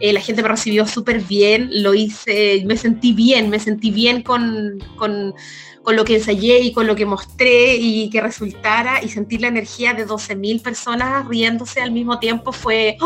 eh, 0.00 0.14
la 0.14 0.20
gente 0.22 0.40
me 0.40 0.48
recibió 0.48 0.86
súper 0.86 1.20
bien, 1.20 1.68
lo 1.82 1.92
hice, 1.92 2.62
me 2.64 2.78
sentí 2.78 3.12
bien, 3.12 3.50
me 3.50 3.60
sentí 3.60 3.90
bien 3.90 4.22
con, 4.22 4.82
con, 4.96 5.34
con, 5.82 5.94
lo 5.94 6.02
que 6.06 6.14
ensayé 6.14 6.60
y 6.60 6.72
con 6.72 6.86
lo 6.86 6.96
que 6.96 7.04
mostré 7.04 7.76
y 7.76 8.08
que 8.08 8.22
resultara 8.22 9.04
y 9.04 9.10
sentir 9.10 9.42
la 9.42 9.48
energía 9.48 9.92
de 9.92 10.06
12.000 10.06 10.62
personas 10.62 11.28
riéndose 11.28 11.82
al 11.82 11.90
mismo 11.90 12.18
tiempo 12.18 12.50
fue, 12.50 12.96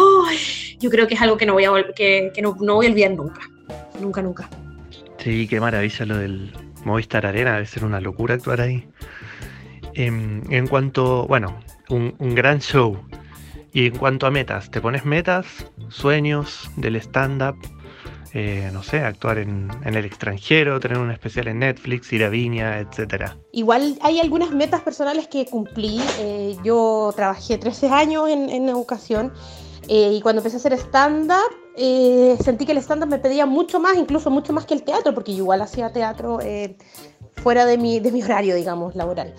yo 0.78 0.88
creo 0.88 1.08
que 1.08 1.14
es 1.14 1.20
algo 1.20 1.36
que 1.36 1.46
no 1.46 1.54
voy 1.54 1.64
a, 1.64 1.72
que, 1.96 2.30
que 2.32 2.42
no, 2.42 2.56
no 2.60 2.76
voy 2.76 2.86
a 2.86 2.90
olvidar 2.90 3.10
nunca, 3.10 3.40
nunca, 4.00 4.22
nunca. 4.22 4.48
Sí, 5.22 5.46
qué 5.46 5.60
maravilla 5.60 6.06
lo 6.06 6.16
del 6.16 6.52
Movistar 6.84 7.26
Arena, 7.26 7.52
debe 7.52 7.66
ser 7.66 7.84
una 7.84 8.00
locura 8.00 8.34
actuar 8.34 8.62
ahí. 8.62 8.88
Em, 9.92 10.42
en, 10.50 10.66
cuanto, 10.66 11.26
bueno, 11.26 11.60
un, 11.90 12.14
gran 12.34 12.60
show. 12.60 12.98
Y 13.72 13.86
en 13.86 13.96
cuanto 13.96 14.26
a 14.26 14.30
metas, 14.30 14.70
¿te 14.70 14.80
pones 14.80 15.04
metas, 15.04 15.46
sueños 15.90 16.70
del 16.76 16.96
stand-up? 16.96 17.56
Eh, 18.32 18.70
no 18.72 18.82
sé, 18.82 19.00
actuar 19.00 19.38
en, 19.38 19.70
el 19.84 20.04
extranjero, 20.04 20.80
tener 20.80 20.98
un 20.98 21.10
especial 21.10 21.48
en 21.48 21.58
Netflix, 21.58 22.12
ir 22.12 22.24
a 22.24 22.28
Viña, 22.28 22.78
etcétera. 22.78 23.36
Igual 23.52 23.98
hay 24.02 24.20
algunas 24.20 24.52
metas 24.52 24.80
personales 24.80 25.28
que 25.28 25.44
cumplí. 25.46 26.00
Eh, 26.20 26.56
yo 26.64 27.12
trabajé 27.14 27.58
13 27.58 27.88
años 27.88 28.28
en, 28.28 28.68
educación 28.68 29.32
eh, 29.92 30.12
y 30.12 30.20
cuando 30.20 30.38
empecé 30.38 30.56
a 30.56 30.60
hacer 30.60 30.72
stand-up 30.74 31.50
eh, 31.74 32.38
sentí 32.44 32.64
que 32.64 32.70
el 32.70 32.78
stand-up 32.78 33.08
me 33.08 33.18
pedía 33.18 33.44
mucho 33.44 33.80
más, 33.80 33.96
incluso 33.96 34.30
mucho 34.30 34.52
más 34.52 34.64
que 34.64 34.74
el 34.74 34.84
teatro, 34.84 35.12
porque 35.14 35.32
yo 35.34 35.38
igual 35.38 35.62
hacía 35.62 35.92
teatro 35.92 36.38
eh, 36.40 36.76
fuera 37.34 37.66
de 37.66 37.76
mi, 37.76 37.98
de 37.98 38.12
mi 38.12 38.22
horario, 38.22 38.54
digamos, 38.54 38.94
laboral. 38.94 39.34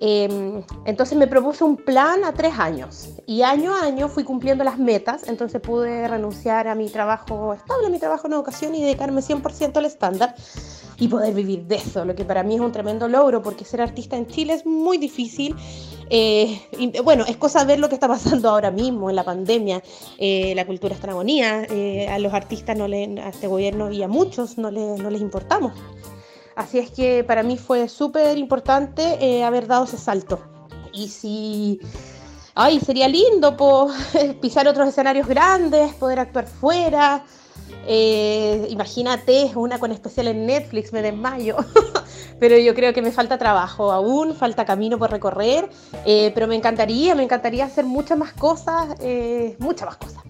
Em, 0.00 0.64
entonces 0.84 1.16
me 1.16 1.28
propuse 1.28 1.62
un 1.62 1.76
plan 1.76 2.24
a 2.24 2.32
tres 2.32 2.58
años 2.58 3.10
y 3.24 3.42
año 3.42 3.72
a 3.72 3.82
año 3.82 4.08
fui 4.08 4.24
cumpliendo 4.24 4.64
las 4.64 4.80
metas, 4.80 5.28
entonces 5.28 5.60
pude 5.60 6.08
renunciar 6.08 6.66
a 6.66 6.74
mi 6.74 6.90
trabajo 6.90 7.54
estable, 7.54 7.86
a 7.86 7.90
mi 7.90 8.00
trabajo 8.00 8.26
en 8.26 8.32
educación 8.32 8.74
y 8.74 8.82
dedicarme 8.82 9.20
100% 9.20 9.76
al 9.76 9.84
estándar 9.84 10.34
y 10.98 11.06
poder 11.06 11.34
vivir 11.34 11.66
de 11.66 11.76
eso, 11.76 12.04
lo 12.04 12.14
que 12.14 12.24
para 12.24 12.42
mí 12.42 12.56
es 12.56 12.60
un 12.60 12.72
tremendo 12.72 13.08
logro 13.08 13.42
porque 13.42 13.64
ser 13.64 13.80
artista 13.80 14.16
en 14.16 14.26
Chile 14.26 14.54
es 14.54 14.66
muy 14.66 14.98
difícil 14.98 15.54
eh, 16.10 16.60
bueno, 17.02 17.24
es 17.26 17.36
cosa 17.36 17.64
ver 17.64 17.78
lo 17.78 17.88
que 17.88 17.94
está 17.94 18.08
pasando 18.08 18.50
ahora 18.50 18.70
mismo 18.70 19.10
en 19.10 19.16
la 19.16 19.24
pandemia. 19.24 19.82
Eh, 20.18 20.52
la 20.54 20.66
cultura 20.66 20.94
está 20.94 21.06
en 21.06 21.12
agonía, 21.12 21.62
eh, 21.70 22.08
a 22.08 22.18
los 22.18 22.32
artistas, 22.32 22.76
no 22.76 22.88
le, 22.88 23.20
a 23.20 23.28
este 23.28 23.46
gobierno 23.46 23.90
y 23.90 24.02
a 24.02 24.08
muchos 24.08 24.58
no, 24.58 24.70
no 24.70 25.10
les 25.10 25.20
importamos. 25.20 25.72
Así 26.56 26.78
es 26.78 26.90
que 26.90 27.24
para 27.24 27.42
mí 27.42 27.56
fue 27.56 27.88
súper 27.88 28.38
importante 28.38 29.42
haber 29.42 29.66
dado 29.66 29.84
ese 29.84 29.98
salto. 29.98 30.40
Y 30.92 31.08
si, 31.08 31.80
ay, 32.54 32.78
sería 32.78 33.08
lindo 33.08 33.56
pisar 34.40 34.68
otros 34.68 34.88
escenarios 34.88 35.26
grandes, 35.26 35.94
poder 35.94 36.20
actuar 36.20 36.46
fuera. 36.46 37.24
Eh, 37.86 38.66
imagínate, 38.70 39.50
una 39.54 39.78
con 39.78 39.92
especial 39.92 40.28
en 40.28 40.46
Netflix, 40.46 40.92
me 40.92 41.02
desmayo. 41.02 41.56
pero 42.38 42.58
yo 42.58 42.74
creo 42.74 42.92
que 42.92 43.02
me 43.02 43.12
falta 43.12 43.38
trabajo 43.38 43.92
aún, 43.92 44.34
falta 44.34 44.64
camino 44.64 44.98
por 44.98 45.10
recorrer, 45.10 45.68
eh, 46.04 46.32
pero 46.34 46.46
me 46.46 46.56
encantaría, 46.56 47.14
me 47.14 47.22
encantaría 47.22 47.64
hacer 47.64 47.84
muchas 47.84 48.18
más 48.18 48.32
cosas, 48.32 48.96
eh, 49.00 49.56
muchas 49.58 49.86
más 49.86 49.96
cosas. 49.96 50.23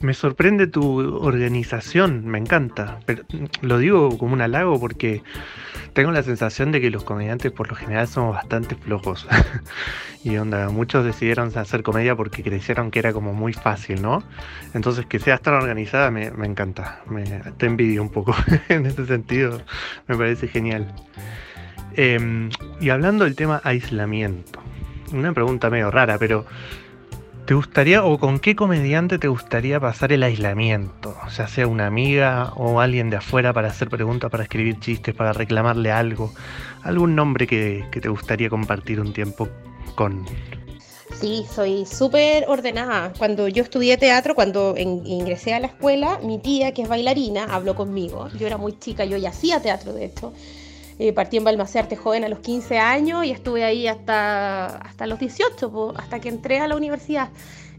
Me 0.00 0.14
sorprende 0.14 0.66
tu 0.66 0.98
organización, 0.98 2.26
me 2.26 2.38
encanta, 2.38 3.00
pero 3.04 3.24
lo 3.60 3.78
digo 3.78 4.16
como 4.16 4.32
un 4.32 4.40
halago 4.40 4.80
porque 4.80 5.22
tengo 5.92 6.10
la 6.10 6.22
sensación 6.22 6.72
de 6.72 6.80
que 6.80 6.90
los 6.90 7.04
comediantes 7.04 7.52
por 7.52 7.68
lo 7.68 7.74
general 7.74 8.08
somos 8.08 8.34
bastante 8.34 8.76
flojos. 8.76 9.26
y 10.24 10.36
onda, 10.38 10.70
muchos 10.70 11.04
decidieron 11.04 11.56
hacer 11.56 11.82
comedia 11.82 12.16
porque 12.16 12.42
creyeron 12.42 12.90
que 12.90 12.98
era 12.98 13.12
como 13.12 13.34
muy 13.34 13.52
fácil, 13.52 14.00
¿no? 14.00 14.22
Entonces 14.72 15.04
que 15.04 15.18
seas 15.18 15.42
tan 15.42 15.54
organizada 15.54 16.10
me, 16.10 16.26
encanta, 16.46 17.02
me, 17.06 17.24
te 17.58 17.66
envidio 17.66 18.00
un 18.00 18.10
poco 18.10 18.34
en 18.68 18.86
ese 18.86 19.04
sentido, 19.04 19.60
me 20.06 20.16
parece 20.16 20.48
genial. 20.48 20.94
Em, 21.94 22.48
y 22.80 22.88
hablando 22.88 23.24
del 23.24 23.34
tema 23.34 23.60
aislamiento, 23.64 24.62
una 25.12 25.32
pregunta 25.32 25.68
medio 25.68 25.90
rara, 25.90 26.18
pero 26.18 26.46
¿Te 27.50 27.54
gustaría 27.54 28.04
o 28.04 28.16
con 28.16 28.38
qué 28.38 28.54
comediante 28.54 29.18
te 29.18 29.26
gustaría 29.26 29.80
pasar 29.80 30.12
el 30.12 30.22
aislamiento? 30.22 31.16
O 31.26 31.30
sea, 31.30 31.66
una 31.66 31.88
amiga 31.88 32.52
o 32.54 32.78
alguien 32.78 33.10
de 33.10 33.16
afuera 33.16 33.52
para 33.52 33.66
hacer 33.66 33.90
preguntas, 33.90 34.30
para 34.30 34.44
escribir 34.44 34.78
chistes, 34.78 35.16
para 35.16 35.32
reclamarle 35.32 35.90
algo. 35.90 36.32
¿Algún 36.84 37.16
nombre 37.16 37.48
que, 37.48 37.84
te 37.90 38.08
gustaría 38.08 38.48
compartir 38.48 39.00
un 39.00 39.12
tiempo 39.12 39.48
con? 39.96 40.26
Sí, 41.20 41.44
soy 41.52 41.86
súper 41.86 42.44
ordenada. 42.46 43.12
Cuando 43.18 43.48
yo 43.48 43.64
estudié 43.64 43.96
teatro, 43.96 44.36
cuando 44.36 44.76
ingresé 44.76 45.52
a 45.52 45.58
la 45.58 45.66
escuela, 45.66 46.20
mi 46.22 46.38
tía, 46.38 46.72
que 46.72 46.82
es 46.82 46.88
bailarina, 46.88 47.46
habló 47.46 47.74
conmigo. 47.74 48.28
Yo 48.38 48.46
era 48.46 48.58
muy 48.58 48.78
chica, 48.78 49.04
yo 49.04 49.16
ya 49.16 49.30
hacía 49.30 49.60
teatro, 49.60 49.92
de 49.92 50.04
hecho. 50.04 50.32
Eh, 51.02 51.14
partí 51.14 51.38
en 51.38 51.44
Balmacerte 51.44 51.96
joven 51.96 52.24
a 52.24 52.28
los 52.28 52.40
15 52.40 52.78
años 52.78 53.24
y 53.24 53.30
estuve 53.30 53.64
ahí 53.64 53.86
hasta, 53.86 54.66
hasta 54.66 55.06
los 55.06 55.18
18, 55.18 55.94
hasta 55.96 56.20
que 56.20 56.28
entré 56.28 56.60
a 56.60 56.68
la 56.68 56.76
universidad. 56.76 57.30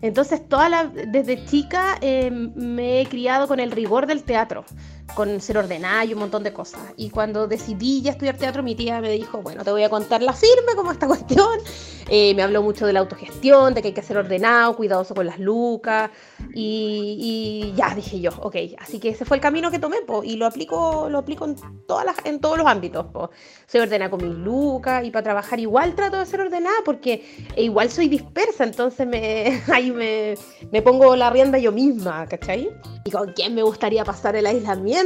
Entonces, 0.02 0.50
toda 0.50 0.70
la, 0.70 0.86
desde 0.86 1.46
chica 1.46 2.00
eh, 2.02 2.32
me 2.32 3.00
he 3.00 3.06
criado 3.06 3.48
con 3.48 3.60
el 3.60 3.70
rigor 3.70 4.08
del 4.08 4.24
teatro 4.24 4.66
con 5.16 5.42
ser 5.42 5.58
ordenada 5.58 6.06
y 6.06 6.14
un 6.14 6.20
montón 6.20 6.44
de 6.44 6.54
cosas. 6.54 6.82
Y 6.98 7.10
cuando 7.10 7.48
decidí 7.48 8.02
ya 8.02 8.12
estudiar 8.12 8.38
teatro, 8.38 8.64
mi 8.64 8.76
tía 8.76 9.02
me 9.02 9.12
dijo, 9.12 9.42
bueno, 9.42 9.64
te 9.64 9.72
voy 9.72 9.84
a 9.84 9.90
contar 9.90 10.22
la 10.22 10.34
firme 10.34 10.76
como 10.76 10.92
esta 10.92 11.08
cuestión. 11.12 11.60
Eh, 12.10 12.34
me 12.36 12.44
habló 12.44 12.62
mucho 12.62 12.86
de 12.86 12.94
la 12.94 13.00
autogestión, 13.00 13.74
de 13.74 13.82
que 13.82 13.90
hay 13.90 13.94
que 13.94 14.02
ser 14.02 14.18
ordenado, 14.18 14.76
cuidadoso 14.76 15.16
con 15.16 15.26
las 15.26 15.40
lucas. 15.40 16.12
Y, 16.54 17.74
ya 17.76 17.96
dije 17.96 18.20
yo, 18.20 18.32
ok, 18.42 18.56
así 18.80 19.00
que 19.00 19.10
ese 19.10 19.24
fue 19.24 19.38
el 19.38 19.42
camino 19.42 19.72
que 19.72 19.80
tomé 19.80 19.98
y 20.24 20.36
lo 20.36 20.46
aplico, 20.46 21.08
lo 21.10 21.20
aplico 21.20 21.46
en, 21.46 21.56
todas 21.88 22.06
las, 22.06 22.16
en 22.26 22.40
todos 22.40 22.58
los 22.58 22.68
ámbitos. 22.68 23.06
Po. 23.08 23.30
Soy 23.68 23.82
ordenada 23.82 24.12
con 24.12 24.28
mis 24.28 24.38
lucas 24.38 25.06
y 25.06 25.12
para 25.12 25.24
trabajar 25.24 25.60
igual 25.60 25.96
trato 25.96 26.18
de 26.18 26.26
ser 26.26 26.42
ordenada 26.42 26.76
porque 26.84 27.24
igual 27.56 27.90
soy 27.90 28.10
dispersa, 28.10 28.64
entonces 28.64 29.08
me, 29.08 29.62
ahí 29.72 29.92
me, 29.92 30.36
me 30.72 30.82
pongo 30.82 31.16
la 31.16 31.30
rienda 31.30 31.58
yo 31.60 31.72
misma, 31.72 32.26
¿cachai? 32.28 32.70
¿Y 33.06 33.12
con 33.12 33.32
quién 33.34 33.56
me 33.56 33.64
gustaría 33.64 34.04
pasar 34.04 34.36
el 34.36 34.46
aislamiento? 34.46 35.01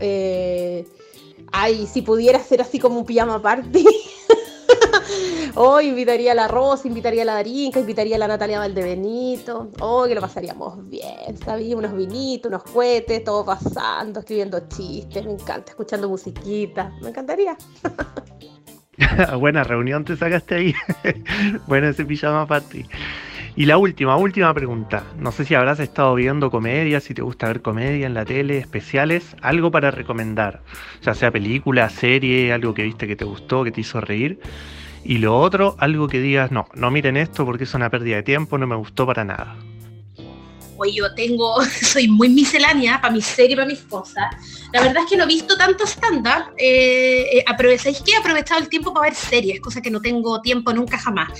Eh, 0.00 0.86
ay, 1.52 1.86
si 1.86 2.02
pudiera 2.02 2.38
ser 2.40 2.62
así 2.62 2.78
como 2.78 2.98
un 2.98 3.06
pijama 3.06 3.40
party. 3.40 3.84
oh, 5.54 5.80
invitaría 5.80 6.32
a 6.32 6.34
la 6.34 6.48
Rosa, 6.48 6.88
invitaría 6.88 7.22
a 7.22 7.24
la 7.24 7.34
Darinka, 7.34 7.80
invitaría 7.80 8.16
a 8.16 8.18
la 8.18 8.28
Natalia 8.28 8.58
Valdebenito. 8.58 9.70
Oh, 9.80 10.04
que 10.06 10.14
lo 10.14 10.20
pasaríamos 10.20 10.88
bien, 10.88 11.36
¿sabes? 11.44 11.74
Unos 11.74 11.94
vinitos, 11.94 12.48
unos 12.48 12.62
cohetes, 12.64 13.24
todo 13.24 13.44
pasando, 13.44 14.20
escribiendo 14.20 14.60
chistes. 14.68 15.24
Me 15.24 15.32
encanta, 15.32 15.72
escuchando 15.72 16.08
musiquita. 16.08 16.92
Me 17.02 17.10
encantaría. 17.10 17.56
Buena 19.38 19.64
reunión 19.64 20.04
te 20.04 20.16
sacaste 20.16 20.54
ahí. 20.54 20.74
bueno, 21.66 21.88
ese 21.88 22.04
pijama 22.04 22.46
party. 22.46 22.84
Y 23.54 23.66
la 23.66 23.76
última, 23.76 24.16
última 24.16 24.52
pregunta. 24.54 25.04
No 25.18 25.30
sé 25.30 25.44
si 25.44 25.54
habrás 25.54 25.78
estado 25.78 26.14
viendo 26.14 26.50
comedia, 26.50 27.00
si 27.00 27.12
te 27.12 27.20
gusta 27.20 27.48
ver 27.48 27.60
comedia 27.60 28.06
en 28.06 28.14
la 28.14 28.24
tele, 28.24 28.56
especiales, 28.56 29.36
algo 29.42 29.70
para 29.70 29.90
recomendar. 29.90 30.62
Ya 31.02 31.12
sea 31.12 31.30
película, 31.30 31.90
serie, 31.90 32.50
algo 32.50 32.72
que 32.72 32.84
viste 32.84 33.06
que 33.06 33.14
te 33.14 33.26
gustó, 33.26 33.62
que 33.62 33.70
te 33.70 33.82
hizo 33.82 34.00
reír. 34.00 34.40
Y 35.04 35.18
lo 35.18 35.38
otro, 35.38 35.76
algo 35.78 36.08
que 36.08 36.20
digas, 36.20 36.50
no, 36.50 36.66
no 36.74 36.90
miren 36.90 37.18
esto 37.18 37.44
porque 37.44 37.64
es 37.64 37.74
una 37.74 37.90
pérdida 37.90 38.16
de 38.16 38.22
tiempo, 38.22 38.56
no 38.56 38.66
me 38.66 38.76
gustó 38.76 39.04
para 39.04 39.22
nada. 39.22 39.54
Hoy 40.78 40.94
yo 40.94 41.14
tengo, 41.14 41.62
soy 41.82 42.08
muy 42.08 42.30
miscelánea 42.30 43.02
para 43.02 43.12
mi 43.12 43.20
serie, 43.20 43.54
para 43.54 43.68
mis 43.68 43.82
cosas. 43.82 44.34
La 44.72 44.80
verdad 44.80 45.02
es 45.04 45.10
que 45.10 45.16
no 45.16 45.24
he 45.24 45.26
visto 45.26 45.56
tanto 45.56 45.86
stand-up. 45.86 46.54
Eh, 46.56 47.38
eh 47.38 47.44
que 48.04 48.12
he 48.12 48.16
aprovechado 48.16 48.60
el 48.60 48.68
tiempo 48.68 48.92
para 48.92 49.08
ver 49.08 49.14
series, 49.14 49.60
cosa 49.60 49.82
que 49.82 49.90
no 49.90 50.00
tengo 50.00 50.40
tiempo 50.40 50.72
nunca 50.72 50.98
jamás. 50.98 51.30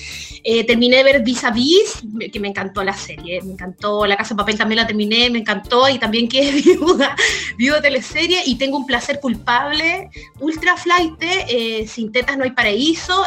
Eh, 0.45 0.65
terminé 0.65 0.99
de 0.99 1.05
ver 1.05 1.23
Vis 1.23 1.43
a 1.45 1.51
Vis, 1.51 2.03
que 2.33 2.41
me 2.41 2.49
encantó 2.49 2.85
la 2.85 2.93
serie. 2.93 3.41
Me 3.43 3.53
encantó 3.53 4.07
La 4.07 4.17
Casa 4.17 4.35
de 4.35 4.39
Papel, 4.39 4.59
también 4.59 4.81
la 4.81 4.87
terminé, 4.87 5.31
me 5.31 5.39
encantó. 5.39 5.89
Y 5.89 5.99
también 5.99 6.29
que 6.29 6.53
viuda, 6.65 7.17
viuda 7.57 7.81
teleserie. 7.81 8.43
Y 8.45 8.57
tengo 8.57 8.77
un 8.77 8.87
placer 8.87 9.19
culpable, 9.21 10.11
ultra 10.41 10.77
flight, 10.77 11.15
eh, 11.21 11.87
Sin 11.89 12.13
tetas 12.13 12.37
no 12.37 12.45
hay 12.45 12.51
paraíso. 12.51 13.25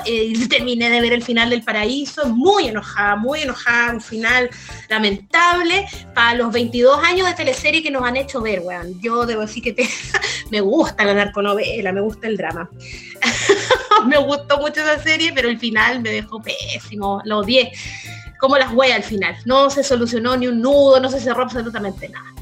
terminé 0.50 0.90
de 0.90 1.02
ver 1.02 1.14
el 1.14 1.24
final 1.24 1.50
del 1.50 1.64
paraíso, 1.64 2.28
muy 2.28 2.68
enojada, 2.68 3.16
muy 3.16 3.42
enojada. 3.42 3.94
Un 3.94 4.02
final 4.02 4.50
lamentable 4.90 5.88
para 6.14 6.36
los 6.36 6.52
22 6.52 7.04
años 7.04 7.28
de 7.28 7.34
teleserie 7.34 7.82
que 7.82 7.92
nos 7.92 8.04
han 8.04 8.18
hecho 8.18 8.42
ver, 8.42 8.62
weón. 8.62 9.02
Yo 9.02 9.26
debo 9.26 9.42
decir 9.42 9.64
que 9.64 9.74
te 9.74 9.95
me 10.52 10.62
gusta 10.62 11.04
la 11.04 11.14
narconovela, 11.14 11.92
me 11.92 12.02
gusta 12.02 12.28
el 12.28 12.38
drama. 12.38 12.70
me 14.08 14.18
gustó 14.18 14.58
mucho 14.58 14.82
esa 14.82 15.02
serie, 15.02 15.32
pero 15.34 15.50
el 15.50 15.60
final 15.60 16.02
me 16.02 16.12
dejó 16.12 16.42
pésimo, 16.42 17.22
lo 17.26 17.40
odié. 17.40 17.72
Como 18.40 18.58
las 18.58 18.74
huellas 18.74 18.98
al 18.98 19.04
final. 19.04 19.36
No 19.46 19.70
se 19.70 19.84
solucionó 19.84 20.36
ni 20.38 20.48
un 20.48 20.62
nudo, 20.62 21.00
no 21.00 21.10
se 21.10 21.20
cerró 21.20 21.44
absolutamente 21.44 22.10
nada. 22.10 22.34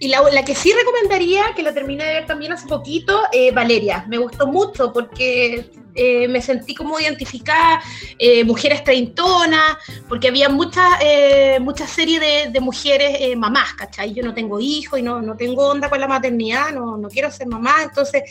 Y 0.00 0.08
la, 0.08 0.44
que 0.44 0.54
sí 0.54 0.72
recomendaría, 0.72 1.54
que 1.56 1.62
la 1.62 1.74
terminé 1.74 2.04
de 2.04 2.14
ver 2.14 2.26
también 2.26 2.52
hace 2.52 2.68
poquito, 2.68 3.20
eh, 3.32 3.50
Valeria. 3.50 4.04
Me 4.08 4.18
gustó 4.18 4.46
mucho 4.46 4.92
porque 4.92 5.70
eh, 5.98 6.28
me 6.28 6.40
sentí 6.40 6.74
como 6.74 6.98
identificada, 7.00 7.82
eh, 8.18 8.44
mujeres 8.44 8.84
treintonas, 8.84 9.76
porque 10.08 10.28
había 10.28 10.48
muchas 10.48 10.86
eh, 11.02 11.58
mucha 11.60 11.86
series 11.88 12.52
de, 12.52 12.60
mujeres 12.60 13.36
mamás, 13.36 13.74
¿cachai? 13.74 14.14
Yo 14.14 14.22
no 14.22 14.32
tengo 14.32 14.60
hijos 14.60 14.98
y 14.98 15.02
no, 15.02 15.20
no 15.20 15.36
tengo 15.36 15.68
onda 15.68 15.90
con 15.90 16.00
la 16.00 16.06
maternidad, 16.06 16.70
no, 16.72 16.96
no 16.96 17.08
quiero 17.08 17.30
ser 17.30 17.48
mamá, 17.48 17.82
entonces, 17.82 18.22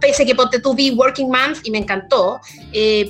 pese 0.00 0.24
que 0.24 0.34
ponte 0.34 0.60
tú 0.60 0.74
vi 0.74 0.90
Working 0.90 1.28
Moms 1.28 1.60
y 1.64 1.70
me 1.70 1.78
encantó, 1.78 2.40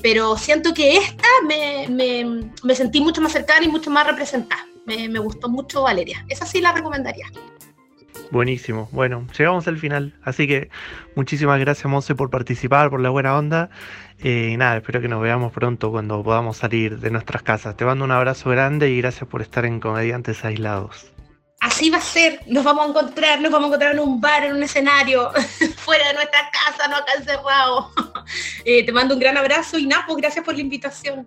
pero 0.03 0.37
siento 0.37 0.73
que 0.73 0.97
esta 0.97 1.29
me, 1.47 1.87
me, 1.89 2.49
me, 2.63 2.75
sentí 2.75 3.01
mucho 3.01 3.21
más 3.21 3.33
cercana 3.33 3.65
y 3.65 3.69
mucho 3.69 3.91
más 3.91 4.07
representada. 4.07 4.67
Me 4.87 5.19
gustó 5.19 5.49
mucho 5.49 5.83
Valeria. 5.83 6.25
Esa 6.29 6.47
sí 6.47 6.61
la 6.61 6.73
recomendaría. 6.73 7.27
Buenísimo. 8.33 8.89
Bueno, 8.93 9.27
llegamos 9.37 9.69
al 9.69 9.77
final. 9.77 10.15
Así 10.25 10.49
que 10.49 10.71
muchísimas 11.15 11.61
gracias, 11.61 11.85
Monse, 11.85 12.15
por 12.15 12.31
participar, 12.31 12.89
por 12.89 12.99
la 12.99 13.11
buena 13.11 13.37
onda. 13.37 13.69
Eh, 14.21 14.53
y 14.55 14.57
nada, 14.57 14.79
espero 14.79 15.03
que 15.03 15.09
nos 15.09 15.21
veamos 15.21 15.53
pronto 15.53 15.91
cuando 15.91 16.23
podamos 16.25 16.57
salir 16.57 16.99
de 16.99 17.11
nuestras 17.11 17.43
casas. 17.43 17.77
Te 17.77 17.85
mando 17.85 18.07
un 18.07 18.11
abrazo 18.11 18.49
grande 18.49 18.89
y 18.89 19.03
gracias 19.03 19.29
por 19.29 19.43
estar 19.43 19.67
en 19.67 19.81
Comediantes 19.81 20.47
Aislados. 20.47 21.13
Así 21.61 21.91
va 21.91 21.99
a 21.99 22.01
ser, 22.01 22.41
nos 22.47 22.65
vamos 22.65 22.87
a 22.87 22.89
encontrar, 22.89 23.39
nos 23.39 23.53
vamos 23.53 23.67
a 23.67 23.69
encontrar 23.69 23.93
en 23.93 24.01
un 24.01 24.19
bar, 24.19 24.45
en 24.45 24.55
un 24.55 24.63
escenario, 24.63 25.31
fuera 25.77 26.09
de 26.09 26.15
nuestra 26.15 26.51
casa, 26.51 26.89
no 26.89 26.97
acá 26.97 27.13
encerrado. 27.19 27.91
Eh, 28.65 28.87
te 28.87 28.93
mando 28.93 29.15
un 29.15 29.21
gran 29.21 29.37
abrazo 29.37 29.77
y 29.77 29.87
Napo, 29.87 30.13
pues, 30.13 30.23
gracias 30.23 30.45
por 30.45 30.55
la 30.55 30.61
invitación. 30.61 31.27